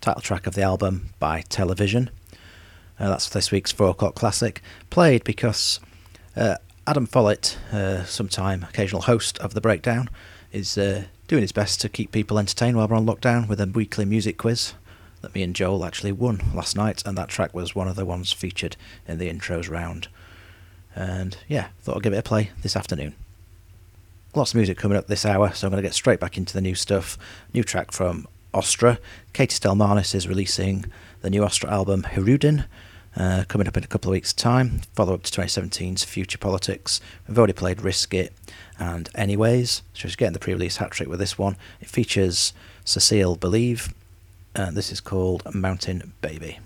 title 0.00 0.20
track 0.20 0.46
of 0.46 0.54
the 0.54 0.62
album 0.62 1.10
by 1.18 1.42
Television. 1.42 2.10
Uh, 2.98 3.08
that's 3.10 3.28
this 3.28 3.50
week's 3.50 3.72
4 3.72 3.90
o'clock 3.90 4.14
classic, 4.14 4.60
played 4.90 5.24
because 5.24 5.80
uh, 6.36 6.56
Adam 6.86 7.06
Follett, 7.06 7.56
uh, 7.72 8.04
sometime 8.04 8.64
occasional 8.64 9.02
host 9.02 9.38
of 9.38 9.54
The 9.54 9.60
Breakdown, 9.60 10.08
is 10.52 10.76
uh, 10.76 11.04
doing 11.26 11.42
his 11.42 11.52
best 11.52 11.80
to 11.80 11.88
keep 11.88 12.12
people 12.12 12.38
entertained 12.38 12.76
while 12.76 12.88
we're 12.88 12.96
on 12.96 13.06
lockdown 13.06 13.48
with 13.48 13.60
a 13.60 13.66
weekly 13.66 14.04
music 14.04 14.38
quiz 14.38 14.74
that 15.22 15.34
me 15.34 15.42
and 15.42 15.56
Joel 15.56 15.84
actually 15.84 16.12
won 16.12 16.42
last 16.54 16.76
night, 16.76 17.02
and 17.06 17.16
that 17.16 17.28
track 17.28 17.54
was 17.54 17.74
one 17.74 17.88
of 17.88 17.96
the 17.96 18.04
ones 18.04 18.32
featured 18.32 18.76
in 19.08 19.18
the 19.18 19.32
intros 19.32 19.70
round. 19.70 20.08
And 20.94 21.36
yeah, 21.48 21.68
thought 21.80 21.96
I'd 21.96 22.02
give 22.02 22.12
it 22.12 22.18
a 22.18 22.22
play 22.22 22.50
this 22.62 22.76
afternoon. 22.76 23.14
Lots 24.36 24.50
of 24.50 24.56
music 24.56 24.78
coming 24.78 24.98
up 24.98 25.06
this 25.06 25.24
hour, 25.24 25.52
so 25.52 25.64
I'm 25.64 25.70
going 25.70 25.80
to 25.80 25.86
get 25.86 25.94
straight 25.94 26.18
back 26.18 26.36
into 26.36 26.54
the 26.54 26.60
new 26.60 26.74
stuff. 26.74 27.16
New 27.52 27.62
track 27.62 27.92
from 27.92 28.26
Austra. 28.52 28.98
Katie 29.32 29.54
Stelmanis 29.54 30.12
is 30.12 30.26
releasing 30.26 30.86
the 31.20 31.30
new 31.30 31.42
Austra 31.42 31.70
album, 31.70 32.02
Hirudin. 32.02 32.66
Uh, 33.16 33.44
coming 33.46 33.68
up 33.68 33.76
in 33.76 33.84
a 33.84 33.86
couple 33.86 34.10
of 34.10 34.14
weeks' 34.14 34.32
time. 34.32 34.80
Follow 34.92 35.14
up 35.14 35.22
to 35.22 35.40
2017's 35.40 36.02
Future 36.02 36.36
Politics. 36.36 37.00
We've 37.28 37.38
already 37.38 37.52
played 37.52 37.80
Risk 37.80 38.12
It 38.12 38.32
and 38.76 39.08
Anyways. 39.14 39.82
So 39.92 40.08
she's 40.08 40.16
getting 40.16 40.32
the 40.32 40.40
pre 40.40 40.54
release 40.54 40.78
hat 40.78 40.90
trick 40.90 41.08
with 41.08 41.20
this 41.20 41.38
one. 41.38 41.56
It 41.80 41.88
features 41.88 42.52
Cecile 42.84 43.36
Believe, 43.36 43.94
and 44.56 44.76
this 44.76 44.90
is 44.90 45.00
called 45.00 45.44
Mountain 45.54 46.12
Baby. 46.20 46.58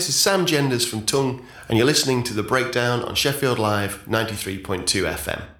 this 0.00 0.08
is 0.08 0.16
Sam 0.16 0.46
Genders 0.46 0.86
from 0.86 1.02
Tunng, 1.02 1.44
and 1.68 1.76
you're 1.76 1.86
listening 1.86 2.22
to 2.22 2.32
The 2.32 2.42
Breakdown 2.42 3.02
on 3.02 3.14
Sheffield 3.14 3.58
Live 3.58 4.02
93.2 4.06 4.86
FM. 4.86 5.59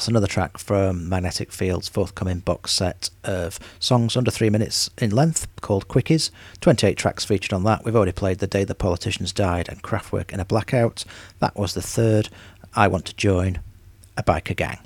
That's 0.00 0.08
another 0.08 0.26
track 0.26 0.56
from 0.56 1.10
Magnetic 1.10 1.52
Fields' 1.52 1.86
forthcoming 1.86 2.38
box 2.38 2.72
set 2.72 3.10
of 3.22 3.58
songs 3.78 4.16
under 4.16 4.30
three 4.30 4.48
minutes 4.48 4.88
in 4.96 5.10
length 5.10 5.46
called 5.60 5.88
Quickies. 5.88 6.30
28 6.62 6.96
tracks 6.96 7.26
featured 7.26 7.52
on 7.52 7.64
that. 7.64 7.84
We've 7.84 7.94
already 7.94 8.12
played 8.12 8.38
The 8.38 8.46
Day 8.46 8.64
the 8.64 8.74
Politicians 8.74 9.30
Died 9.30 9.68
and 9.68 9.82
Kraftwerk 9.82 10.32
in 10.32 10.40
a 10.40 10.46
Blackout. 10.46 11.04
That 11.40 11.54
was 11.54 11.74
the 11.74 11.82
third. 11.82 12.30
I 12.74 12.88
Want 12.88 13.04
to 13.04 13.14
Join 13.14 13.60
a 14.16 14.22
Biker 14.22 14.56
Gang. 14.56 14.78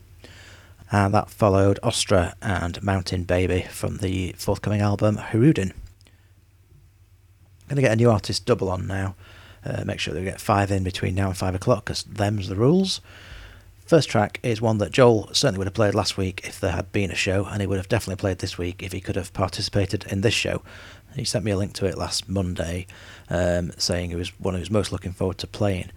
And 0.90 1.14
that 1.14 1.30
followed 1.30 1.78
Austra 1.84 2.34
and 2.42 2.82
Mountain 2.82 3.22
Baby 3.22 3.68
from 3.70 3.98
the 3.98 4.32
forthcoming 4.32 4.80
album 4.80 5.18
Hirudin. 5.18 5.74
Going 7.68 7.76
to 7.76 7.82
get 7.82 7.92
a 7.92 7.96
new 7.96 8.10
artist 8.10 8.46
double 8.46 8.68
on 8.68 8.88
now. 8.88 9.14
Uh, 9.64 9.84
make 9.86 10.00
sure 10.00 10.12
that 10.12 10.18
we 10.18 10.26
get 10.26 10.40
five 10.40 10.72
in 10.72 10.82
between 10.82 11.14
now 11.14 11.28
and 11.28 11.36
five 11.36 11.54
o'clock 11.54 11.84
because 11.84 12.02
them's 12.02 12.48
the 12.48 12.56
rules. 12.56 13.00
First 13.86 14.08
track 14.08 14.40
is 14.42 14.62
one 14.62 14.78
that 14.78 14.92
Joel 14.92 15.28
certainly 15.34 15.58
would 15.58 15.66
have 15.66 15.74
played 15.74 15.94
last 15.94 16.16
week 16.16 16.40
if 16.44 16.58
there 16.58 16.72
had 16.72 16.90
been 16.90 17.10
a 17.10 17.14
show, 17.14 17.44
and 17.44 17.60
he 17.60 17.66
would 17.66 17.76
have 17.76 17.88
definitely 17.88 18.18
played 18.18 18.38
this 18.38 18.56
week 18.56 18.82
if 18.82 18.92
he 18.92 19.00
could 19.00 19.14
have 19.14 19.34
participated 19.34 20.06
in 20.10 20.22
this 20.22 20.32
show. 20.32 20.62
He 21.14 21.24
sent 21.24 21.44
me 21.44 21.50
a 21.50 21.56
link 21.58 21.74
to 21.74 21.86
it 21.86 21.98
last 21.98 22.26
Monday, 22.26 22.86
um, 23.28 23.72
saying 23.76 24.10
it 24.10 24.16
was 24.16 24.30
one 24.40 24.54
he 24.54 24.60
was 24.60 24.70
most 24.70 24.90
looking 24.90 25.12
forward 25.12 25.36
to 25.38 25.46
playing. 25.46 25.90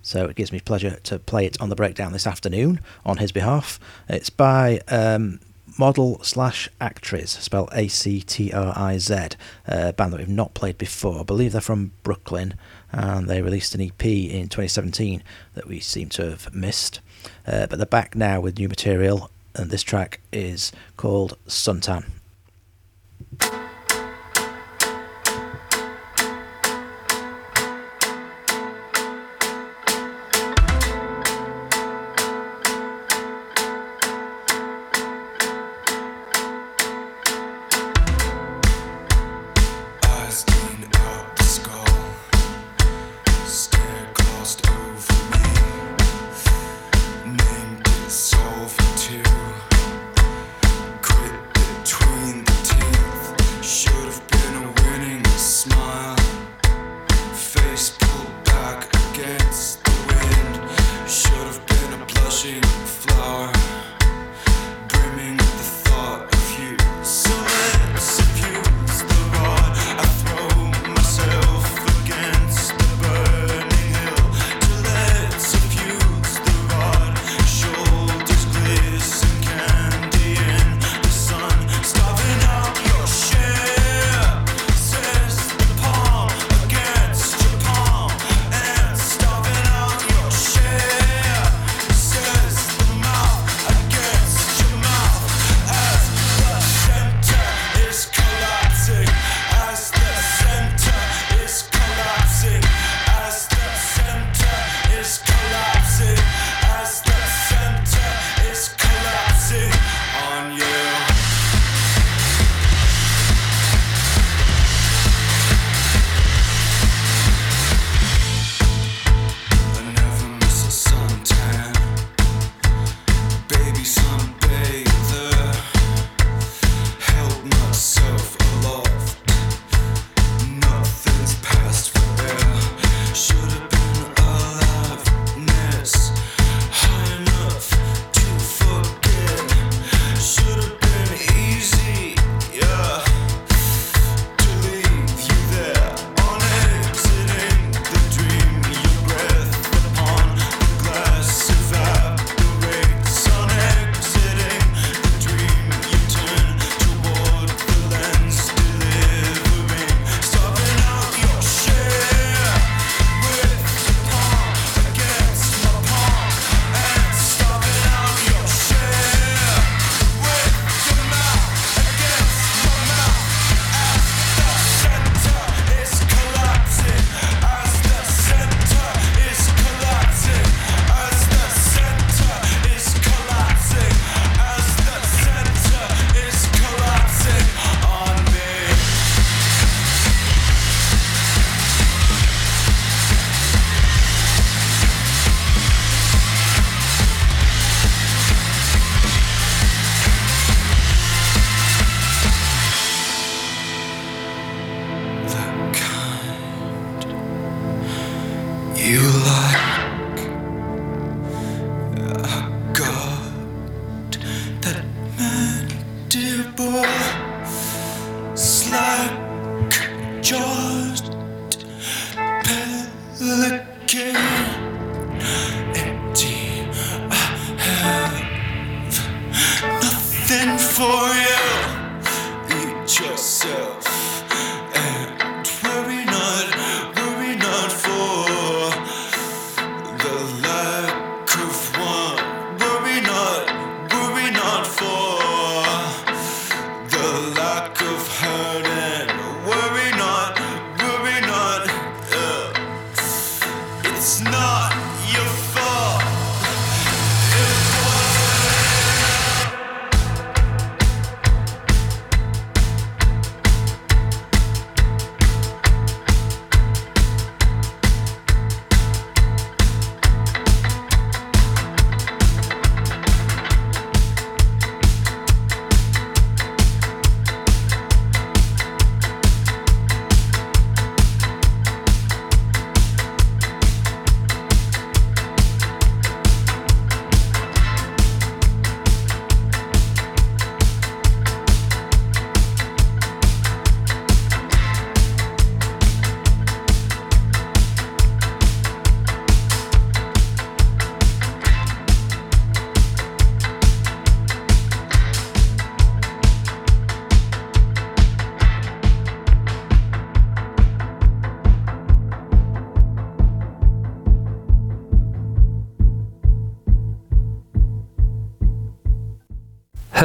So 0.00 0.24
it 0.24 0.36
gives 0.36 0.52
me 0.52 0.60
pleasure 0.60 0.98
to 1.02 1.18
play 1.18 1.44
it 1.44 1.60
on 1.60 1.68
the 1.68 1.76
breakdown 1.76 2.12
this 2.12 2.26
afternoon 2.26 2.80
on 3.04 3.18
his 3.18 3.30
behalf. 3.30 3.78
It's 4.08 4.30
by 4.30 4.80
um, 4.88 5.40
model 5.78 6.22
slash 6.22 6.70
actriz, 6.80 7.28
spelled 7.28 7.68
A 7.74 7.88
C 7.88 8.22
T 8.22 8.52
R 8.54 8.72
I 8.74 8.96
Z, 8.96 9.28
a 9.66 9.92
band 9.92 10.14
that 10.14 10.18
we've 10.18 10.28
not 10.30 10.54
played 10.54 10.78
before. 10.78 11.20
I 11.20 11.24
believe 11.24 11.52
they're 11.52 11.60
from 11.60 11.92
Brooklyn, 12.02 12.54
and 12.90 13.28
they 13.28 13.42
released 13.42 13.74
an 13.74 13.82
EP 13.82 14.04
in 14.06 14.48
2017 14.48 15.22
that 15.52 15.68
we 15.68 15.78
seem 15.78 16.08
to 16.10 16.30
have 16.30 16.54
missed. 16.54 17.00
Uh, 17.46 17.66
but 17.66 17.78
they're 17.78 17.86
back 17.86 18.14
now 18.14 18.40
with 18.40 18.58
new 18.58 18.68
material, 18.68 19.30
and 19.54 19.70
this 19.70 19.82
track 19.82 20.20
is 20.32 20.72
called 20.96 21.36
Suntan. 21.46 22.04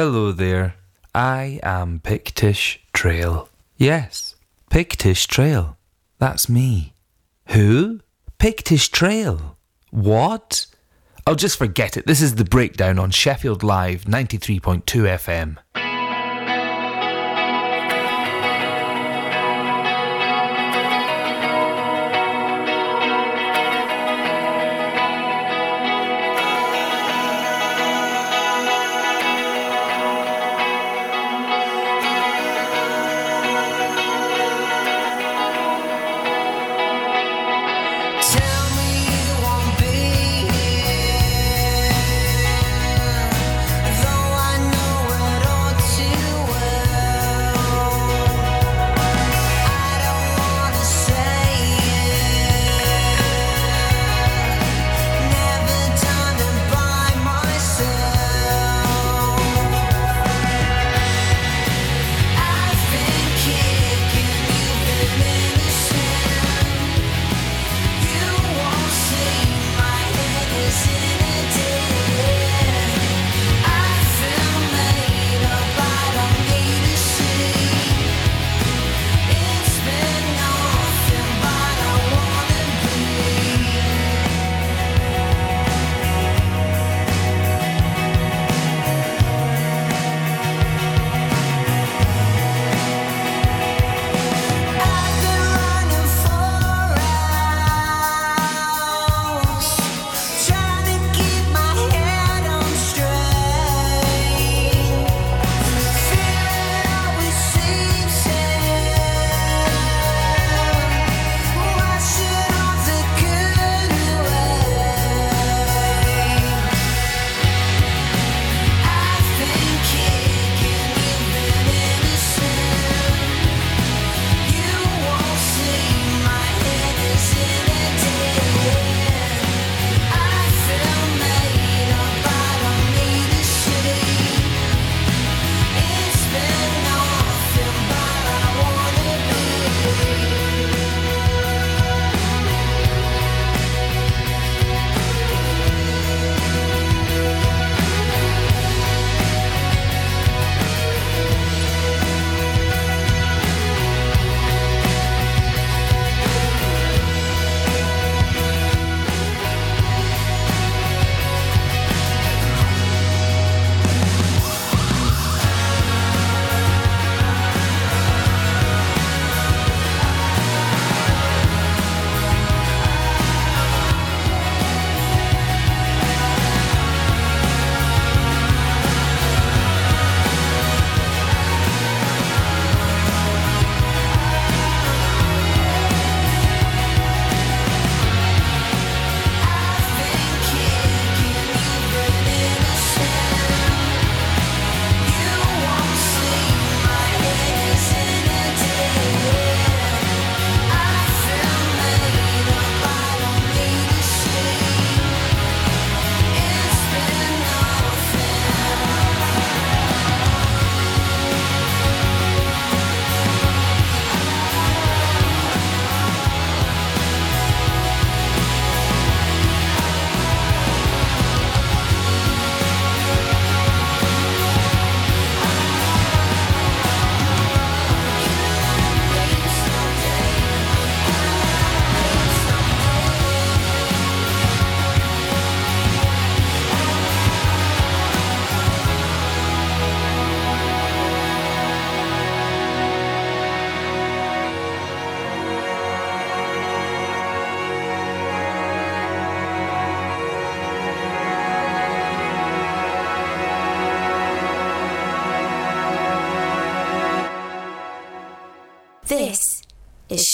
Hello 0.06 0.32
there. 0.32 0.74
I 1.14 1.60
am 1.62 1.98
Pictish 1.98 2.76
Trail. 2.92 3.48
Yes, 3.78 4.34
Pictish 4.70 5.26
Trail. 5.26 5.78
That's 6.18 6.46
me. 6.46 6.92
Who? 7.46 8.00
Pictish 8.38 8.90
Trail. 8.90 9.56
What? 9.90 10.66
I'll 11.26 11.36
just 11.36 11.56
forget 11.56 11.96
it. 11.96 12.06
This 12.06 12.20
is 12.20 12.34
the 12.34 12.44
breakdown 12.44 12.98
on 12.98 13.12
Sheffield 13.12 13.62
Live 13.62 14.04
93.2 14.04 14.82
FM. 14.84 15.56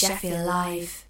Sheffield 0.01 0.47
Live. 0.47 1.10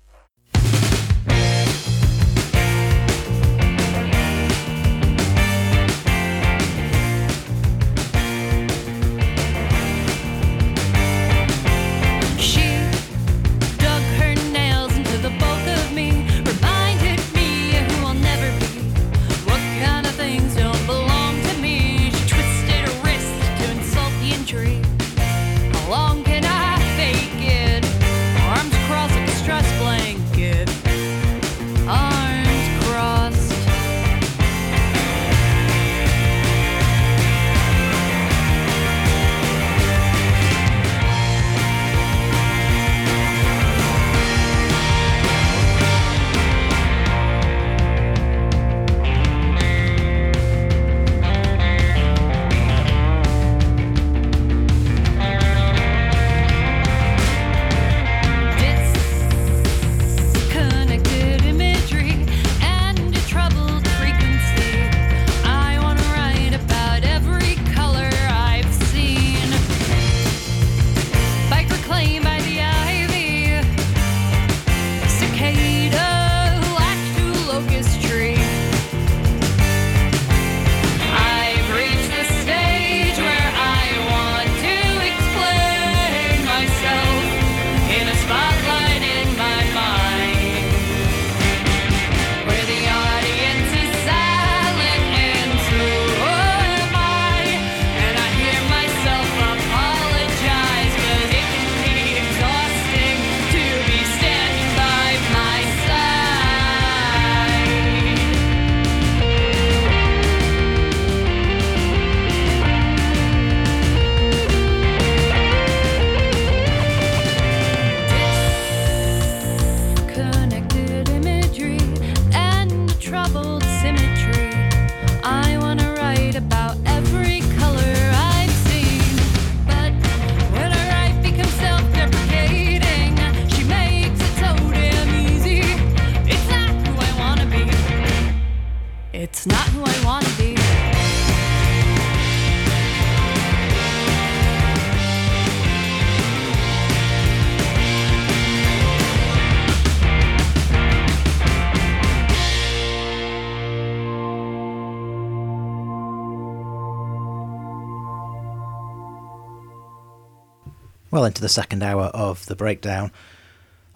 Into 161.30 161.40
the 161.40 161.48
second 161.48 161.80
hour 161.80 162.06
of 162.06 162.44
the 162.46 162.56
breakdown 162.56 163.12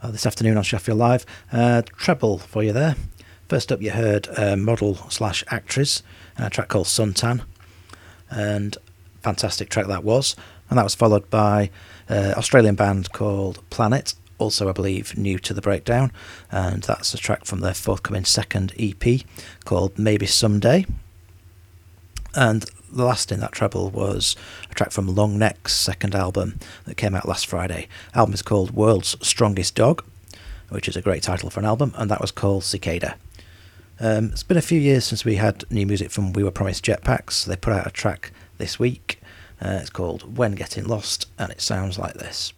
uh, 0.01 0.11
this 0.13 0.25
afternoon 0.25 0.57
on 0.57 0.63
Sheffield 0.63 0.99
Live. 0.99 1.27
Uh, 1.53 1.83
treble 1.97 2.39
for 2.39 2.63
you 2.63 2.73
there. 2.73 2.95
First 3.49 3.73
up, 3.73 3.83
you 3.83 3.91
heard 3.91 4.29
uh, 4.39 4.55
model 4.55 4.95
slash 5.11 5.43
actress, 5.49 6.05
and 6.37 6.47
a 6.47 6.51
track 6.51 6.69
called 6.69 6.87
Suntan, 6.87 7.43
and 8.31 8.77
fantastic 9.21 9.69
track 9.69 9.89
that 9.89 10.05
was. 10.05 10.37
And 10.71 10.79
that 10.79 10.85
was 10.85 10.95
followed 10.95 11.29
by 11.29 11.71
uh, 12.09 12.35
Australian 12.37 12.77
band 12.77 13.11
called 13.11 13.69
Planet, 13.69 14.15
also 14.39 14.69
I 14.69 14.73
believe 14.73 15.19
new 15.19 15.41
to 15.41 15.53
the 15.53 15.61
breakdown, 15.61 16.13
and 16.53 16.85
that's 16.85 17.15
a 17.15 17.19
track 17.19 17.47
from 17.47 17.61
their 17.61 17.75
forthcoming 17.75 18.25
second 18.25 18.73
EP 18.79 19.23
called 19.65 19.99
Maybe 19.99 20.27
Someday. 20.27 20.87
And 22.37 22.65
the 22.95 23.05
last 23.05 23.33
in 23.33 23.41
that 23.41 23.53
treble 23.53 23.91
was 23.91 24.37
a 24.71 24.75
track 24.75 24.93
from 24.93 25.15
Long 25.15 25.39
Neck's 25.39 25.75
second 25.75 26.15
album 26.15 26.59
that 26.85 26.97
came 26.97 27.15
out 27.15 27.29
last 27.29 27.47
Friday. 27.47 27.89
album 28.15 28.35
is 28.35 28.43
called 28.43 28.71
World's 28.71 29.17
Strongest 29.27 29.75
Dog, 29.75 30.05
which 30.69 30.89
is 30.89 30.97
a 30.97 31.03
great 31.03 31.23
title 31.23 31.51
for 31.51 31.61
an 31.61 31.67
album, 31.67 31.93
and 31.97 32.11
that 32.11 32.21
was 32.21 32.31
called 32.31 32.65
Cicada. 32.65 33.17
Um, 34.01 34.27
it's 34.27 34.43
been 34.43 34.57
a 34.57 34.63
few 34.63 34.81
years 34.81 35.05
since 35.05 35.25
we 35.25 35.37
had 35.37 35.65
new 35.71 35.87
music 35.87 36.11
from 36.11 36.33
We 36.33 36.45
Were 36.45 36.51
Promised 36.51 36.85
Jetpacks. 36.85 37.45
They 37.45 37.57
put 37.57 37.73
out 37.73 37.87
a 37.87 37.91
track 37.91 38.33
this 38.59 38.79
week. 38.79 39.21
Uh, 39.61 39.79
it's 39.81 39.91
called 39.91 40.37
When 40.37 40.53
Getting 40.53 40.87
Lost, 40.87 41.29
and 41.39 41.51
it 41.51 41.61
sounds 41.61 41.99
like 41.99 42.15
this. 42.15 42.53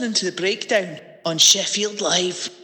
Listening 0.00 0.14
to 0.14 0.30
The 0.30 0.40
Breakdown 0.40 0.98
on 1.26 1.36
Sheffield 1.36 2.00
Live. 2.00 2.59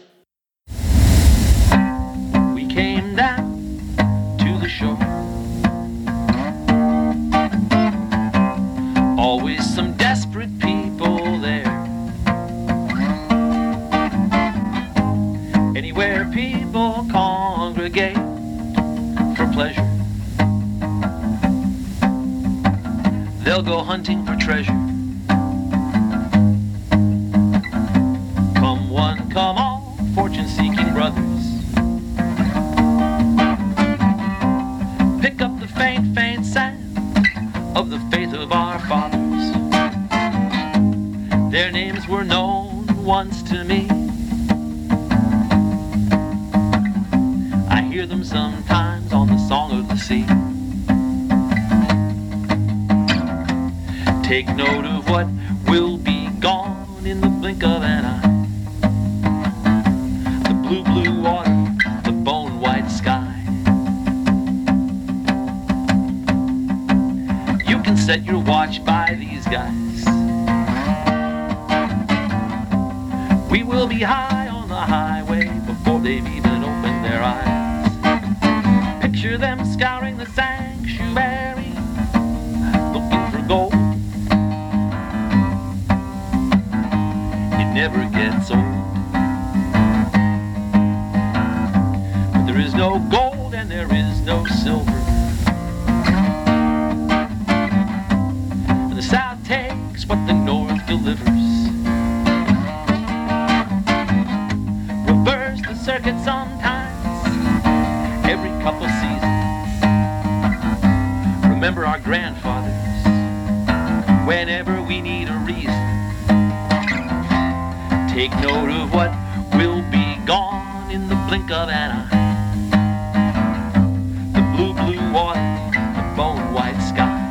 Sky. 126.87 127.23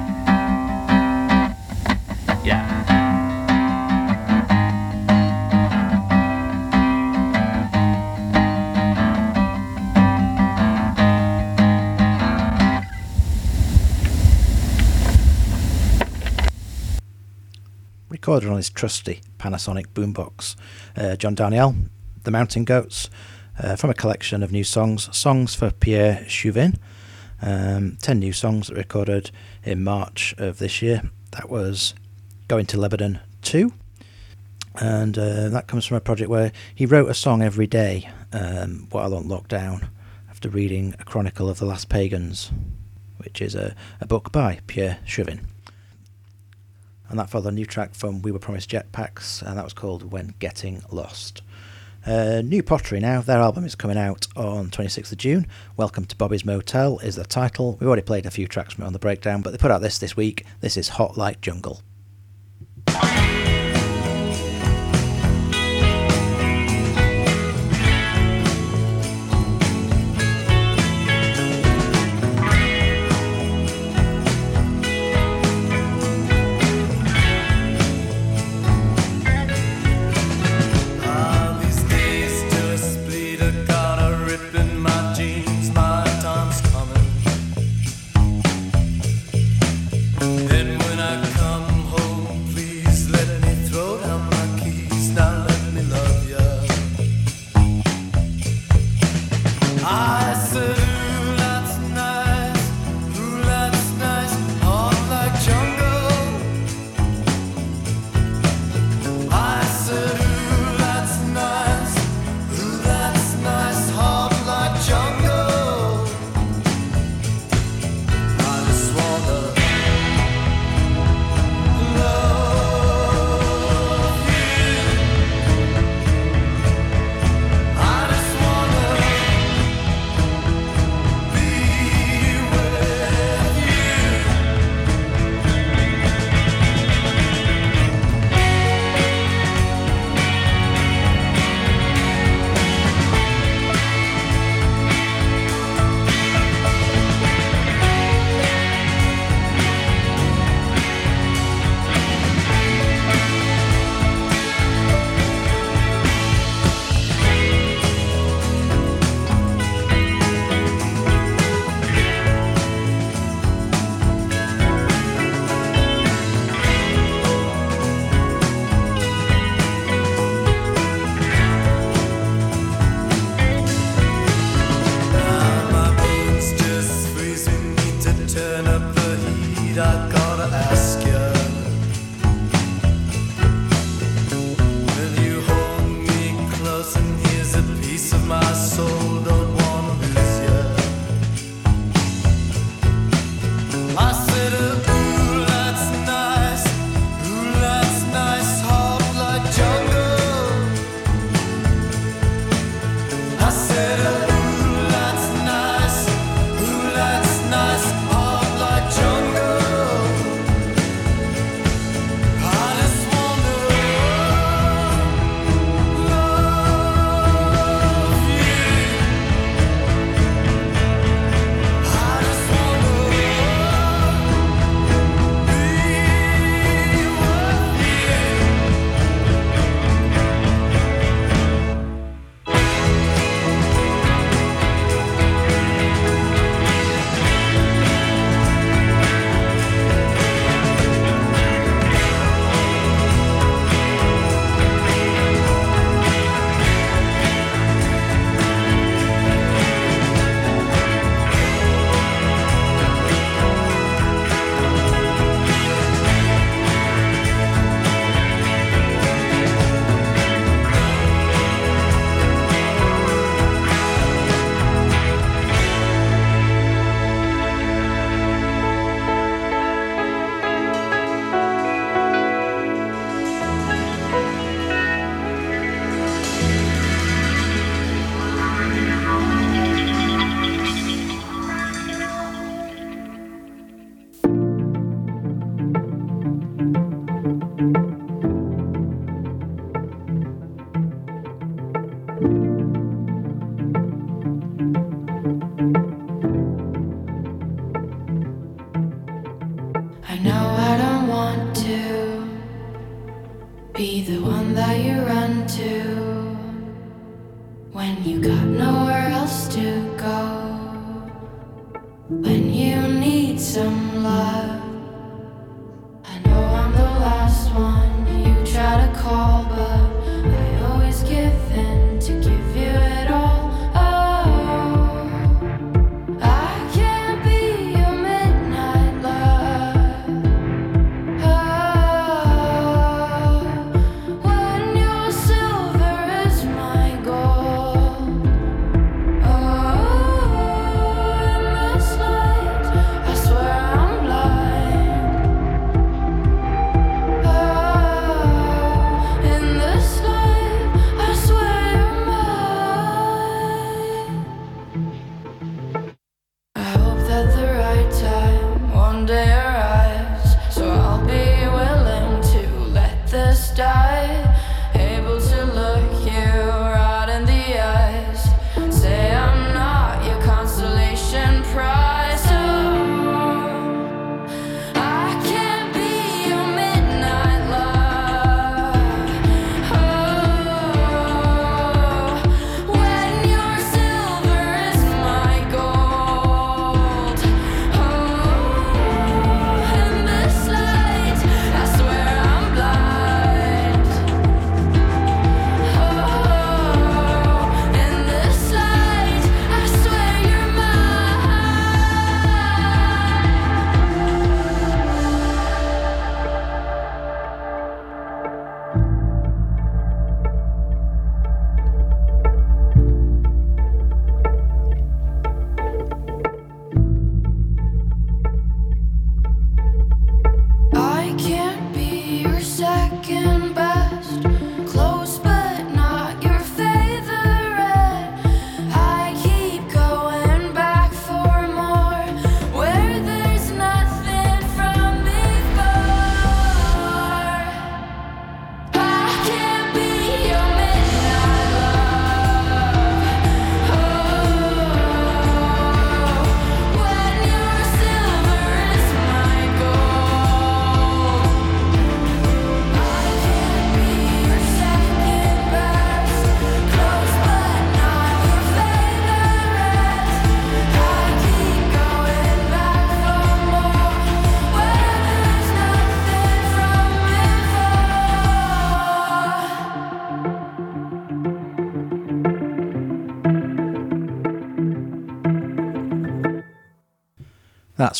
Yeah. 2.43 2.75
recorded 18.09 18.49
on 18.49 18.57
his 18.57 18.71
trusty 18.71 19.21
Panasonic 19.37 19.85
boombox. 19.93 20.55
Uh, 20.97 21.15
John 21.15 21.35
Darnielle, 21.35 21.89
The 22.23 22.31
Mountain 22.31 22.65
Goats, 22.65 23.09
uh, 23.59 23.75
from 23.75 23.91
a 23.91 23.93
collection 23.93 24.41
of 24.41 24.51
new 24.51 24.63
songs, 24.63 25.15
songs 25.15 25.53
for 25.53 25.69
Pierre 25.69 26.25
Chuvin. 26.27 26.77
Um, 27.41 27.97
10 28.01 28.19
new 28.19 28.33
songs 28.33 28.67
that 28.67 28.77
recorded 28.77 29.31
in 29.63 29.83
March 29.83 30.33
of 30.37 30.57
this 30.57 30.81
year. 30.81 31.09
That 31.31 31.49
was 31.49 31.93
Going 32.47 32.65
to 32.67 32.79
Lebanon 32.79 33.19
2. 33.41 33.73
And 34.75 35.17
uh, 35.17 35.49
that 35.49 35.67
comes 35.67 35.85
from 35.85 35.97
a 35.97 36.01
project 36.01 36.29
where 36.29 36.51
he 36.73 36.85
wrote 36.85 37.09
a 37.09 37.13
song 37.13 37.41
every 37.41 37.67
day 37.67 38.09
um, 38.33 38.87
while 38.91 39.13
on 39.13 39.25
lockdown 39.25 39.89
after 40.29 40.49
reading 40.49 40.93
A 40.99 41.05
Chronicle 41.05 41.49
of 41.49 41.59
the 41.59 41.65
Last 41.65 41.89
Pagans, 41.89 42.51
which 43.17 43.41
is 43.41 43.55
a, 43.55 43.75
a 44.01 44.05
book 44.05 44.31
by 44.31 44.59
Pierre 44.67 44.99
Chuvin. 45.05 45.45
And 47.07 47.19
that 47.19 47.29
followed 47.29 47.47
a 47.47 47.51
new 47.51 47.65
track 47.65 47.95
from 47.95 48.21
We 48.21 48.31
Were 48.31 48.39
Promised 48.39 48.69
Jetpacks, 48.69 49.41
and 49.41 49.57
that 49.57 49.63
was 49.63 49.73
called 49.73 50.11
When 50.11 50.33
Getting 50.39 50.83
Lost. 50.91 51.41
Uh, 52.05 52.41
new 52.45 52.61
Pottery 52.61 52.99
now, 52.99 53.19
their 53.19 53.39
album 53.39 53.65
is 53.65 53.73
coming 53.73 53.97
out 53.97 54.27
on 54.35 54.69
26th 54.69 55.11
of 55.11 55.17
June. 55.17 55.47
Welcome 55.75 56.05
to 56.05 56.15
Bobby's 56.15 56.45
Motel 56.45 56.99
is 56.99 57.15
the 57.15 57.23
title. 57.23 57.77
We've 57.79 57.87
already 57.87 58.03
played 58.03 58.27
a 58.27 58.31
few 58.31 58.47
tracks 58.47 58.73
from 58.73 58.83
it 58.83 58.87
on 58.87 58.93
the 58.93 58.99
breakdown, 58.99 59.41
but 59.41 59.49
they 59.49 59.57
put 59.57 59.71
out 59.71 59.81
this 59.81 59.97
this 59.97 60.15
week. 60.15 60.45
This 60.61 60.77
is 60.77 60.89
Hot 60.89 61.17
Like 61.17 61.41
Jungle. 61.41 61.81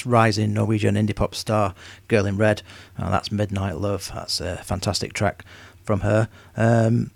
Rising 0.06 0.54
Norwegian 0.54 0.96
indie 0.96 1.16
pop 1.16 1.36
star 1.36 1.74
Girl 2.08 2.26
in 2.26 2.38
Red. 2.38 2.62
Uh, 2.98 3.10
that's 3.10 3.32
Midnight 3.32 3.78
Love. 3.78 4.12
That's 4.14 4.40
a 4.40 4.58
fantastic 4.58 5.14
track 5.14 5.44
from 5.84 6.02
her. 6.02 6.30
Um, 6.56 7.12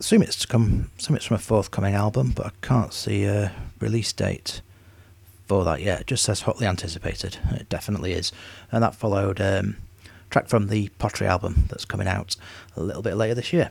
assume 0.00 0.22
it's 0.22 0.44
come. 0.46 0.90
Assume 0.98 1.16
it's 1.16 1.24
from 1.24 1.36
a 1.36 1.38
forthcoming 1.38 1.94
album, 1.94 2.32
but 2.34 2.46
I 2.46 2.50
can't 2.62 2.92
see 2.92 3.24
a 3.24 3.52
release 3.80 4.12
date 4.12 4.60
for 5.46 5.64
that 5.64 5.82
yet. 5.82 6.02
It 6.02 6.06
just 6.06 6.24
says 6.24 6.42
hotly 6.42 6.66
anticipated. 6.66 7.38
It 7.52 7.68
definitely 7.68 8.12
is. 8.12 8.32
And 8.72 8.82
that 8.82 8.94
followed 8.94 9.40
um, 9.40 9.76
track 10.30 10.48
from 10.48 10.68
the 10.68 10.88
Pottery 10.98 11.26
album 11.26 11.64
that's 11.68 11.84
coming 11.84 12.08
out 12.08 12.36
a 12.76 12.82
little 12.82 13.02
bit 13.02 13.16
later 13.16 13.34
this 13.34 13.52
year. 13.52 13.70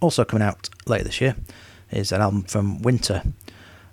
Also 0.00 0.24
coming 0.24 0.46
out 0.46 0.68
later 0.86 1.04
this 1.04 1.20
year 1.20 1.36
is 1.90 2.12
an 2.12 2.20
album 2.20 2.42
from 2.42 2.82
Winter. 2.82 3.22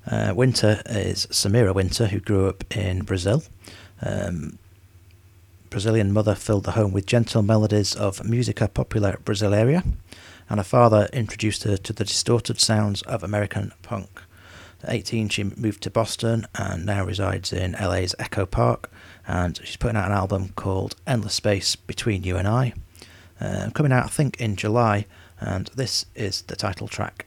Uh, 0.09 0.33
Winter 0.35 0.81
is 0.85 1.27
Samira 1.27 1.73
Winter, 1.73 2.07
who 2.07 2.19
grew 2.19 2.47
up 2.47 2.63
in 2.75 3.03
Brazil. 3.03 3.43
Um, 4.01 4.57
Brazilian 5.69 6.11
mother 6.11 6.35
filled 6.35 6.65
the 6.65 6.71
home 6.71 6.91
with 6.91 7.05
gentle 7.05 7.41
melodies 7.41 7.95
of 7.95 8.23
musica 8.23 8.67
popular 8.67 9.19
brasileira, 9.23 9.83
and 10.49 10.59
her 10.59 10.63
father 10.63 11.09
introduced 11.13 11.63
her 11.63 11.77
to 11.77 11.93
the 11.93 12.05
distorted 12.05 12.59
sounds 12.59 13.01
of 13.03 13.23
American 13.23 13.71
punk. 13.81 14.21
At 14.83 14.93
18, 14.93 15.29
she 15.29 15.43
moved 15.43 15.81
to 15.83 15.89
Boston 15.89 16.45
and 16.55 16.85
now 16.85 17.05
resides 17.05 17.53
in 17.53 17.71
LA's 17.73 18.13
Echo 18.19 18.45
Park. 18.45 18.91
And 19.25 19.57
she's 19.63 19.77
putting 19.77 19.95
out 19.95 20.07
an 20.07 20.17
album 20.17 20.49
called 20.55 20.95
Endless 21.07 21.35
Space 21.35 21.77
Between 21.77 22.23
You 22.23 22.35
and 22.35 22.47
I, 22.47 22.73
uh, 23.39 23.69
coming 23.73 23.93
out, 23.93 24.05
I 24.05 24.09
think, 24.09 24.39
in 24.41 24.57
July. 24.57 25.05
And 25.39 25.67
this 25.75 26.05
is 26.15 26.41
the 26.43 26.57
title 26.57 26.89
track. 26.89 27.25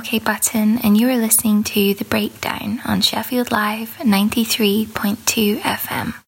OK 0.00 0.18
Button, 0.18 0.78
and 0.78 0.98
you 0.98 1.10
are 1.10 1.18
listening 1.18 1.62
to 1.62 1.92
The 1.92 2.06
Breakdown 2.06 2.80
on 2.86 3.02
Sheffield 3.02 3.52
Live 3.52 3.98
93.2 3.98 5.60
FM. 5.60 6.19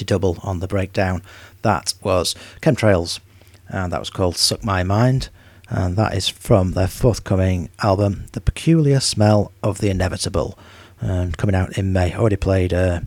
Quality 0.00 0.04
double 0.04 0.38
on 0.42 0.60
the 0.60 0.68
breakdown. 0.68 1.22
That 1.62 1.94
was 2.02 2.34
Chemtrails, 2.62 3.20
and 3.68 3.92
that 3.92 4.00
was 4.00 4.10
called 4.10 4.36
Suck 4.36 4.64
My 4.64 4.82
Mind, 4.82 5.28
and 5.68 5.96
that 5.96 6.14
is 6.14 6.28
from 6.28 6.72
their 6.72 6.88
forthcoming 6.88 7.68
album, 7.82 8.24
The 8.32 8.40
Peculiar 8.40 9.00
Smell 9.00 9.52
of 9.62 9.78
the 9.78 9.90
Inevitable, 9.90 10.58
and 11.00 11.36
coming 11.36 11.54
out 11.54 11.76
in 11.76 11.92
May. 11.92 12.14
Already 12.14 12.36
played 12.36 12.72
a 12.72 13.02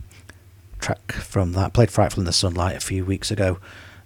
track 0.78 1.12
from 1.12 1.52
that, 1.52 1.72
played 1.72 1.90
Frightful 1.90 2.20
in 2.20 2.26
the 2.26 2.32
Sunlight 2.32 2.76
a 2.76 2.80
few 2.80 3.04
weeks 3.04 3.30
ago, 3.30 3.58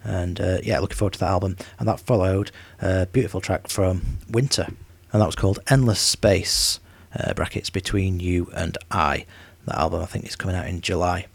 and 0.03 0.41
uh, 0.41 0.59
yeah, 0.63 0.81
looking 0.81 0.97
forward 0.97 1.15
to 1.15 1.21
that 1.21 1.31
album. 1.31 1.57
And 1.79 1.87
that 1.89 2.01
followed 2.01 2.51
a 2.81 3.07
beautiful 3.07 3.43
track 3.43 3.69
from 3.69 4.19
Winter, 4.31 4.67
and 5.13 5.21
that 5.21 5.27
was 5.27 5.37
called 5.37 5.59
Endless 5.69 6.01
Space, 6.01 6.81
uh, 7.15 7.35
brackets 7.35 7.71
between 7.71 8.21
you 8.21 8.51
and 8.55 8.79
I. 8.91 9.27
That 9.67 9.79
album, 9.79 10.01
I 10.01 10.07
think, 10.07 10.25
is 10.25 10.37
coming 10.37 10.57
out 10.57 10.67
in 10.67 10.81
July. 10.81 11.27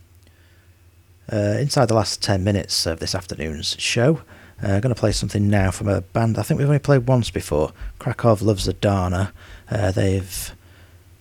Uh, 1.32 1.58
inside 1.60 1.88
the 1.88 1.94
last 1.94 2.22
10 2.22 2.44
minutes 2.44 2.86
of 2.86 3.00
this 3.00 3.16
afternoon's 3.16 3.76
show, 3.80 4.22
uh, 4.62 4.68
I'm 4.68 4.82
going 4.82 4.94
to 4.94 5.00
play 5.00 5.12
something 5.12 5.50
now 5.50 5.72
from 5.72 5.88
a 5.88 6.02
band 6.02 6.38
I 6.38 6.44
think 6.44 6.58
we've 6.58 6.68
only 6.68 6.80
played 6.80 7.08
once 7.08 7.30
before. 7.30 7.72
Krakow 8.00 8.38
Loves 8.42 8.68
Adana. 8.68 9.34
Uh, 9.70 9.92
they've 9.92 10.54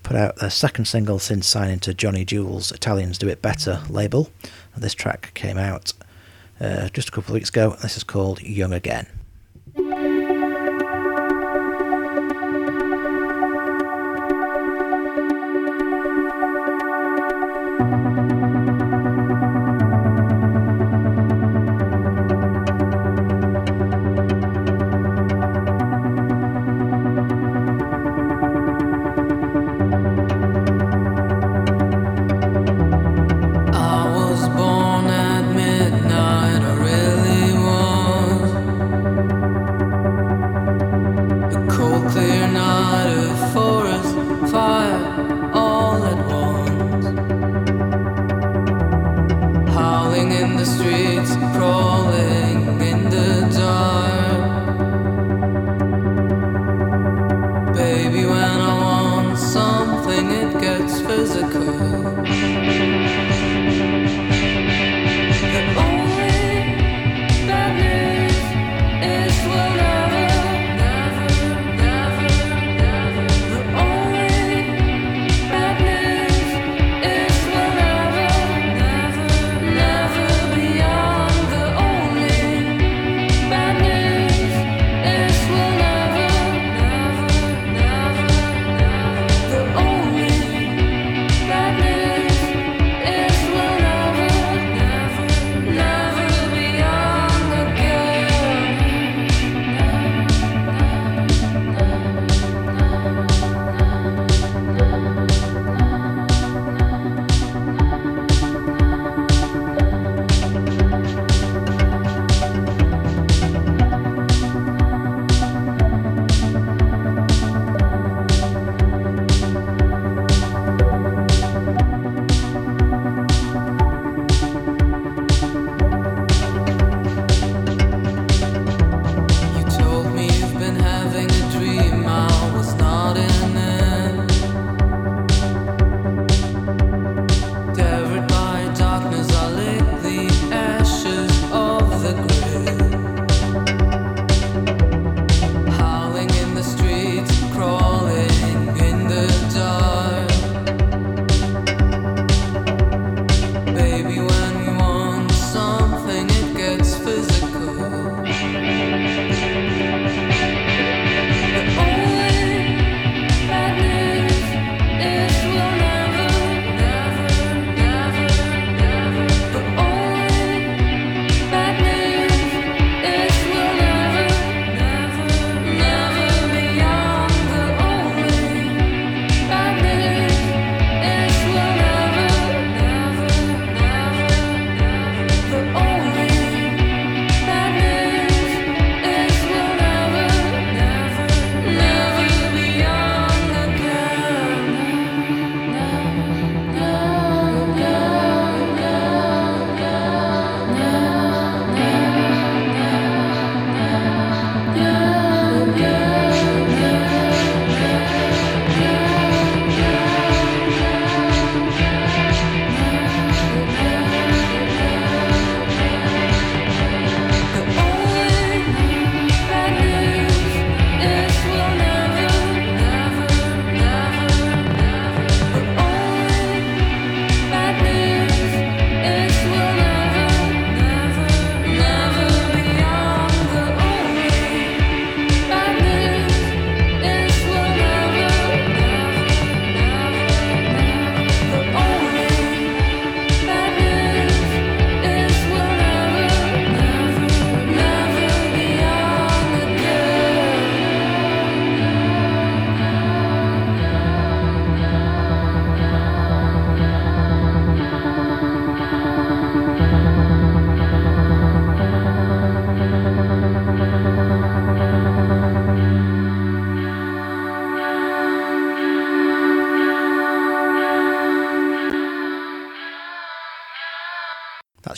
put 0.03 0.16
out 0.16 0.37
their 0.37 0.51
second 0.51 0.87
single 0.87 1.19
since 1.19 1.47
signing 1.47 1.79
to 1.81 1.95
Johnny 1.95 2.24
Jewel's 2.24 2.73
Italians 2.73 3.19
Do 3.19 3.29
It 3.29 3.43
Better 3.43 3.83
label. 3.89 4.31
And 4.74 4.83
this 4.83 4.95
track 4.95 5.33
came 5.35 5.59
out 5.59 5.93
uh, 6.61 6.89
just 6.89 7.09
a 7.09 7.12
couple 7.12 7.33
of 7.33 7.35
weeks 7.35 7.49
ago. 7.49 7.77
This 7.83 7.97
is 7.97 8.05
called 8.05 8.43
Young 8.43 8.73
Again. 8.73 9.07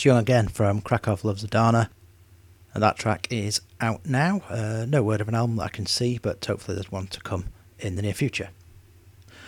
Young 0.05 0.17
Again 0.19 0.47
from 0.47 0.81
Krakow 0.81 1.17
Loves 1.23 1.43
Adana. 1.43 1.89
And 2.73 2.83
that 2.83 2.97
track 2.97 3.27
is 3.31 3.61
out 3.81 4.05
now. 4.05 4.41
Uh, 4.49 4.85
no 4.87 5.01
word 5.01 5.19
of 5.19 5.27
an 5.27 5.33
album 5.33 5.55
that 5.55 5.63
I 5.63 5.69
can 5.69 5.87
see, 5.87 6.19
but 6.19 6.45
hopefully 6.45 6.75
there's 6.75 6.91
one 6.91 7.07
to 7.07 7.19
come 7.21 7.45
in 7.79 7.95
the 7.95 8.03
near 8.03 8.13
future. 8.13 8.49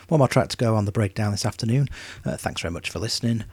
One 0.08 0.18
more 0.20 0.28
track 0.28 0.50
to 0.50 0.58
go 0.58 0.76
on 0.76 0.86
the 0.86 0.92
breakdown 0.92 1.32
this 1.32 1.46
afternoon. 1.46 1.90
Uh, 2.26 2.38
thanks 2.38 2.62
very 2.62 2.72
much 2.72 2.90
for 2.90 2.98
listening. 2.98 3.44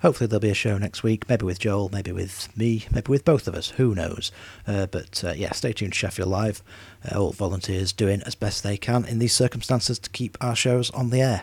Hopefully 0.00 0.26
there'll 0.26 0.40
be 0.40 0.50
a 0.50 0.54
show 0.54 0.76
next 0.76 1.02
week, 1.02 1.28
maybe 1.28 1.46
with 1.46 1.60
Joel, 1.60 1.88
maybe 1.90 2.10
with 2.10 2.48
me, 2.56 2.86
maybe 2.90 3.10
with 3.10 3.24
both 3.24 3.46
of 3.46 3.54
us. 3.54 3.70
Who 3.70 3.94
knows? 3.94 4.32
Uh, 4.66 4.86
but 4.86 5.22
uh, 5.22 5.32
yeah, 5.36 5.52
stay 5.52 5.72
tuned 5.72 5.92
to 5.92 5.98
Sheffield 5.98 6.28
Live. 6.28 6.62
Uh, 7.08 7.18
all 7.18 7.32
volunteers 7.32 7.92
doing 7.92 8.22
as 8.22 8.34
best 8.34 8.62
they 8.62 8.76
can 8.76 9.04
in 9.04 9.18
these 9.20 9.34
circumstances 9.34 9.98
to 10.00 10.10
keep 10.10 10.36
our 10.40 10.56
shows 10.56 10.90
on 10.90 11.10
the 11.10 11.20
air. 11.20 11.42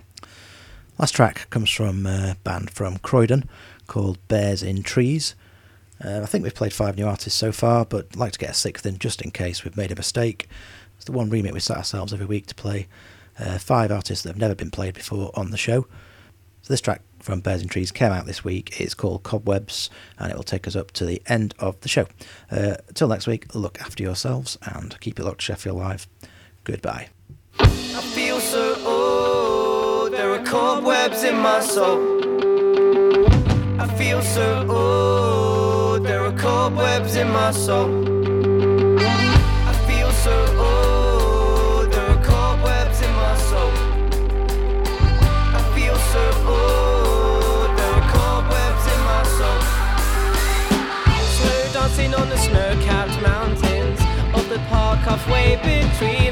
Last 0.99 1.15
track 1.15 1.49
comes 1.49 1.72
from 1.72 2.05
a 2.05 2.35
band 2.43 2.69
from 2.69 2.97
Croydon 2.97 3.49
called 3.87 4.25
Bears 4.27 4.63
in 4.63 4.83
Trees. 4.83 5.35
Uh, 6.03 6.21
I 6.23 6.25
think 6.25 6.43
we've 6.43 6.55
played 6.55 6.73
five 6.73 6.97
new 6.97 7.05
artists 7.05 7.37
so 7.37 7.51
far, 7.51 7.85
but 7.85 8.07
I'd 8.11 8.15
like 8.15 8.31
to 8.33 8.39
get 8.39 8.49
a 8.49 8.53
sixth 8.55 8.85
in 8.85 8.97
just 8.97 9.21
in 9.21 9.31
case 9.31 9.63
we've 9.63 9.77
made 9.77 9.91
a 9.91 9.95
mistake. 9.95 10.47
It's 10.95 11.05
the 11.05 11.11
one 11.11 11.29
remit 11.29 11.53
we 11.53 11.59
set 11.59 11.77
ourselves 11.77 12.13
every 12.13 12.25
week 12.25 12.47
to 12.47 12.55
play 12.55 12.87
uh, 13.39 13.57
five 13.57 13.91
artists 13.91 14.23
that 14.23 14.29
have 14.29 14.37
never 14.37 14.55
been 14.55 14.71
played 14.71 14.93
before 14.93 15.31
on 15.35 15.51
the 15.51 15.57
show. 15.57 15.87
So 16.63 16.73
this 16.73 16.81
track 16.81 17.01
from 17.19 17.39
Bears 17.39 17.61
in 17.61 17.67
Trees 17.67 17.91
came 17.91 18.11
out 18.11 18.25
this 18.25 18.43
week. 18.43 18.79
It's 18.79 18.93
called 18.93 19.23
Cobwebs, 19.23 19.89
and 20.19 20.31
it 20.31 20.35
will 20.35 20.43
take 20.43 20.67
us 20.67 20.75
up 20.75 20.91
to 20.91 21.05
the 21.05 21.21
end 21.27 21.55
of 21.59 21.79
the 21.81 21.89
show. 21.89 22.07
Uh, 22.51 22.75
until 22.87 23.07
next 23.07 23.27
week, 23.27 23.53
look 23.55 23.79
after 23.81 24.03
yourselves 24.03 24.57
and 24.63 24.99
keep 24.99 25.19
it 25.19 25.25
locked 25.25 25.41
Sheffield 25.41 25.77
Live. 25.77 26.07
Goodbye. 26.63 27.09
I 27.59 28.01
feel 28.13 28.39
so 28.39 28.75
old, 28.85 30.13
there 30.13 30.31
are 30.31 30.43
cobwebs 30.43 31.23
in 31.23 31.37
my 31.37 31.59
soul. 31.61 32.20
I 33.81 33.87
feel 33.97 34.21
so 34.21 34.67
old, 34.69 36.05
there 36.05 36.21
are 36.21 36.31
cobwebs 36.33 37.15
in 37.15 37.27
my 37.31 37.49
soul. 37.49 37.89
I 39.01 39.73
feel 39.87 40.11
so 40.11 40.35
old, 40.69 41.91
there 41.91 42.07
are 42.07 42.23
cobwebs 42.23 43.01
in 43.01 43.11
my 43.15 43.35
soul. 43.49 43.71
I 45.57 45.61
feel 45.73 45.95
so 46.13 46.23
old, 46.45 47.75
there 47.75 47.93
are 47.99 48.07
cobwebs 48.13 48.85
in 48.93 48.99
my 49.11 49.23
soul. 49.37 49.61
Slow 51.37 51.61
dancing 51.73 52.13
on 52.13 52.29
the 52.29 52.37
snow-capped 52.37 53.19
mountains 53.23 53.99
of 54.35 54.47
the 54.47 54.59
park 54.69 54.99
halfway 54.99 55.55
between 55.55 56.30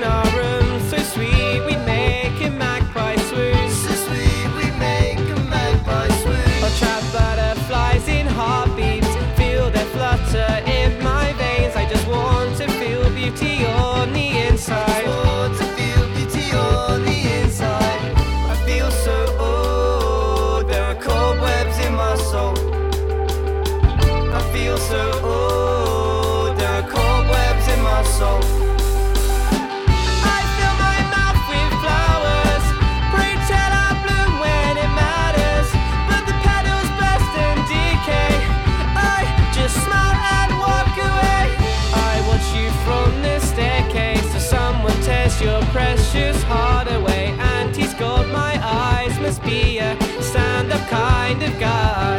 kind 50.90 51.41
of 51.44 51.60
guy. 51.60 52.18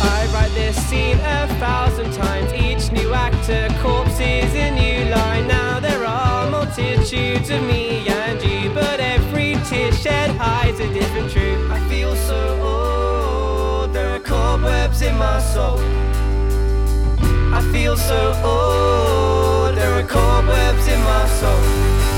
I 0.00 0.28
write 0.32 0.52
this 0.54 0.76
scene 0.86 1.18
a 1.18 1.48
thousand 1.58 2.12
times. 2.12 2.52
Each 2.52 2.92
new 2.92 3.12
actor 3.12 3.68
corpse 3.82 4.20
is 4.20 4.54
a 4.54 4.70
new 4.70 5.10
line. 5.10 5.48
Now 5.48 5.80
there 5.80 6.04
are 6.04 6.48
multitudes 6.50 7.50
of 7.50 7.62
me 7.64 8.06
and 8.08 8.40
you, 8.42 8.70
but 8.70 9.00
every 9.00 9.56
tear 9.68 9.92
shed 9.92 10.30
hides 10.36 10.78
a 10.78 10.92
different 10.94 11.30
truth. 11.32 11.70
I 11.70 11.80
feel 11.88 12.14
so 12.14 12.40
old, 12.62 13.92
there 13.92 14.14
are 14.14 14.20
cobwebs 14.20 15.02
in 15.02 15.16
my 15.18 15.40
soul. 15.40 15.80
I 17.58 17.60
feel 17.72 17.96
so 17.96 18.20
old, 18.44 19.76
there 19.76 19.92
are 19.98 20.06
cobwebs 20.06 20.86
in 20.86 21.00
my 21.00 21.26
soul. 21.40 22.15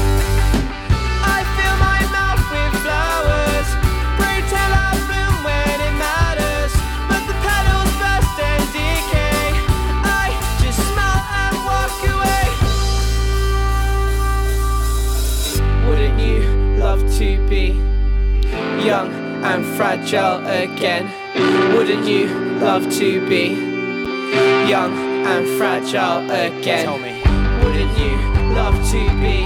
Be 17.48 17.68
young 18.84 19.10
and 19.42 19.64
fragile 19.76 20.44
again? 20.46 21.08
Wouldn't 21.74 22.06
you 22.06 22.28
love 22.60 22.90
to 22.94 23.26
be 23.28 23.54
young 24.68 24.92
and 25.26 25.48
fragile 25.58 26.30
again? 26.30 26.84
Tell 26.84 26.98
me. 26.98 27.22
Wouldn't 27.64 27.98
you 27.98 28.16
love 28.54 28.76
to 28.90 29.00
be 29.20 29.44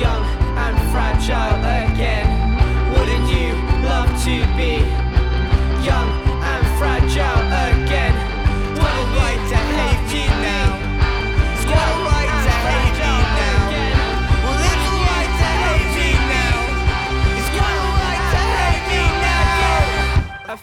young 0.00 0.24
and 0.56 0.76
fragile 0.90 1.60
again? 1.60 2.26
Wouldn't 2.92 3.30
you 3.30 3.52
love 3.86 4.10
to 4.24 4.56
be 4.56 4.97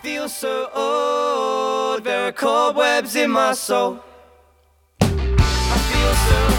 feel 0.06 0.30
so 0.30 0.69
old, 0.76 2.03
there 2.03 2.27
are 2.27 2.32
cobwebs 2.32 3.15
in 3.15 3.32
my 3.32 3.53
soul. 3.53 3.99
I 5.02 5.07
feel 5.90 6.14
so 6.14 6.55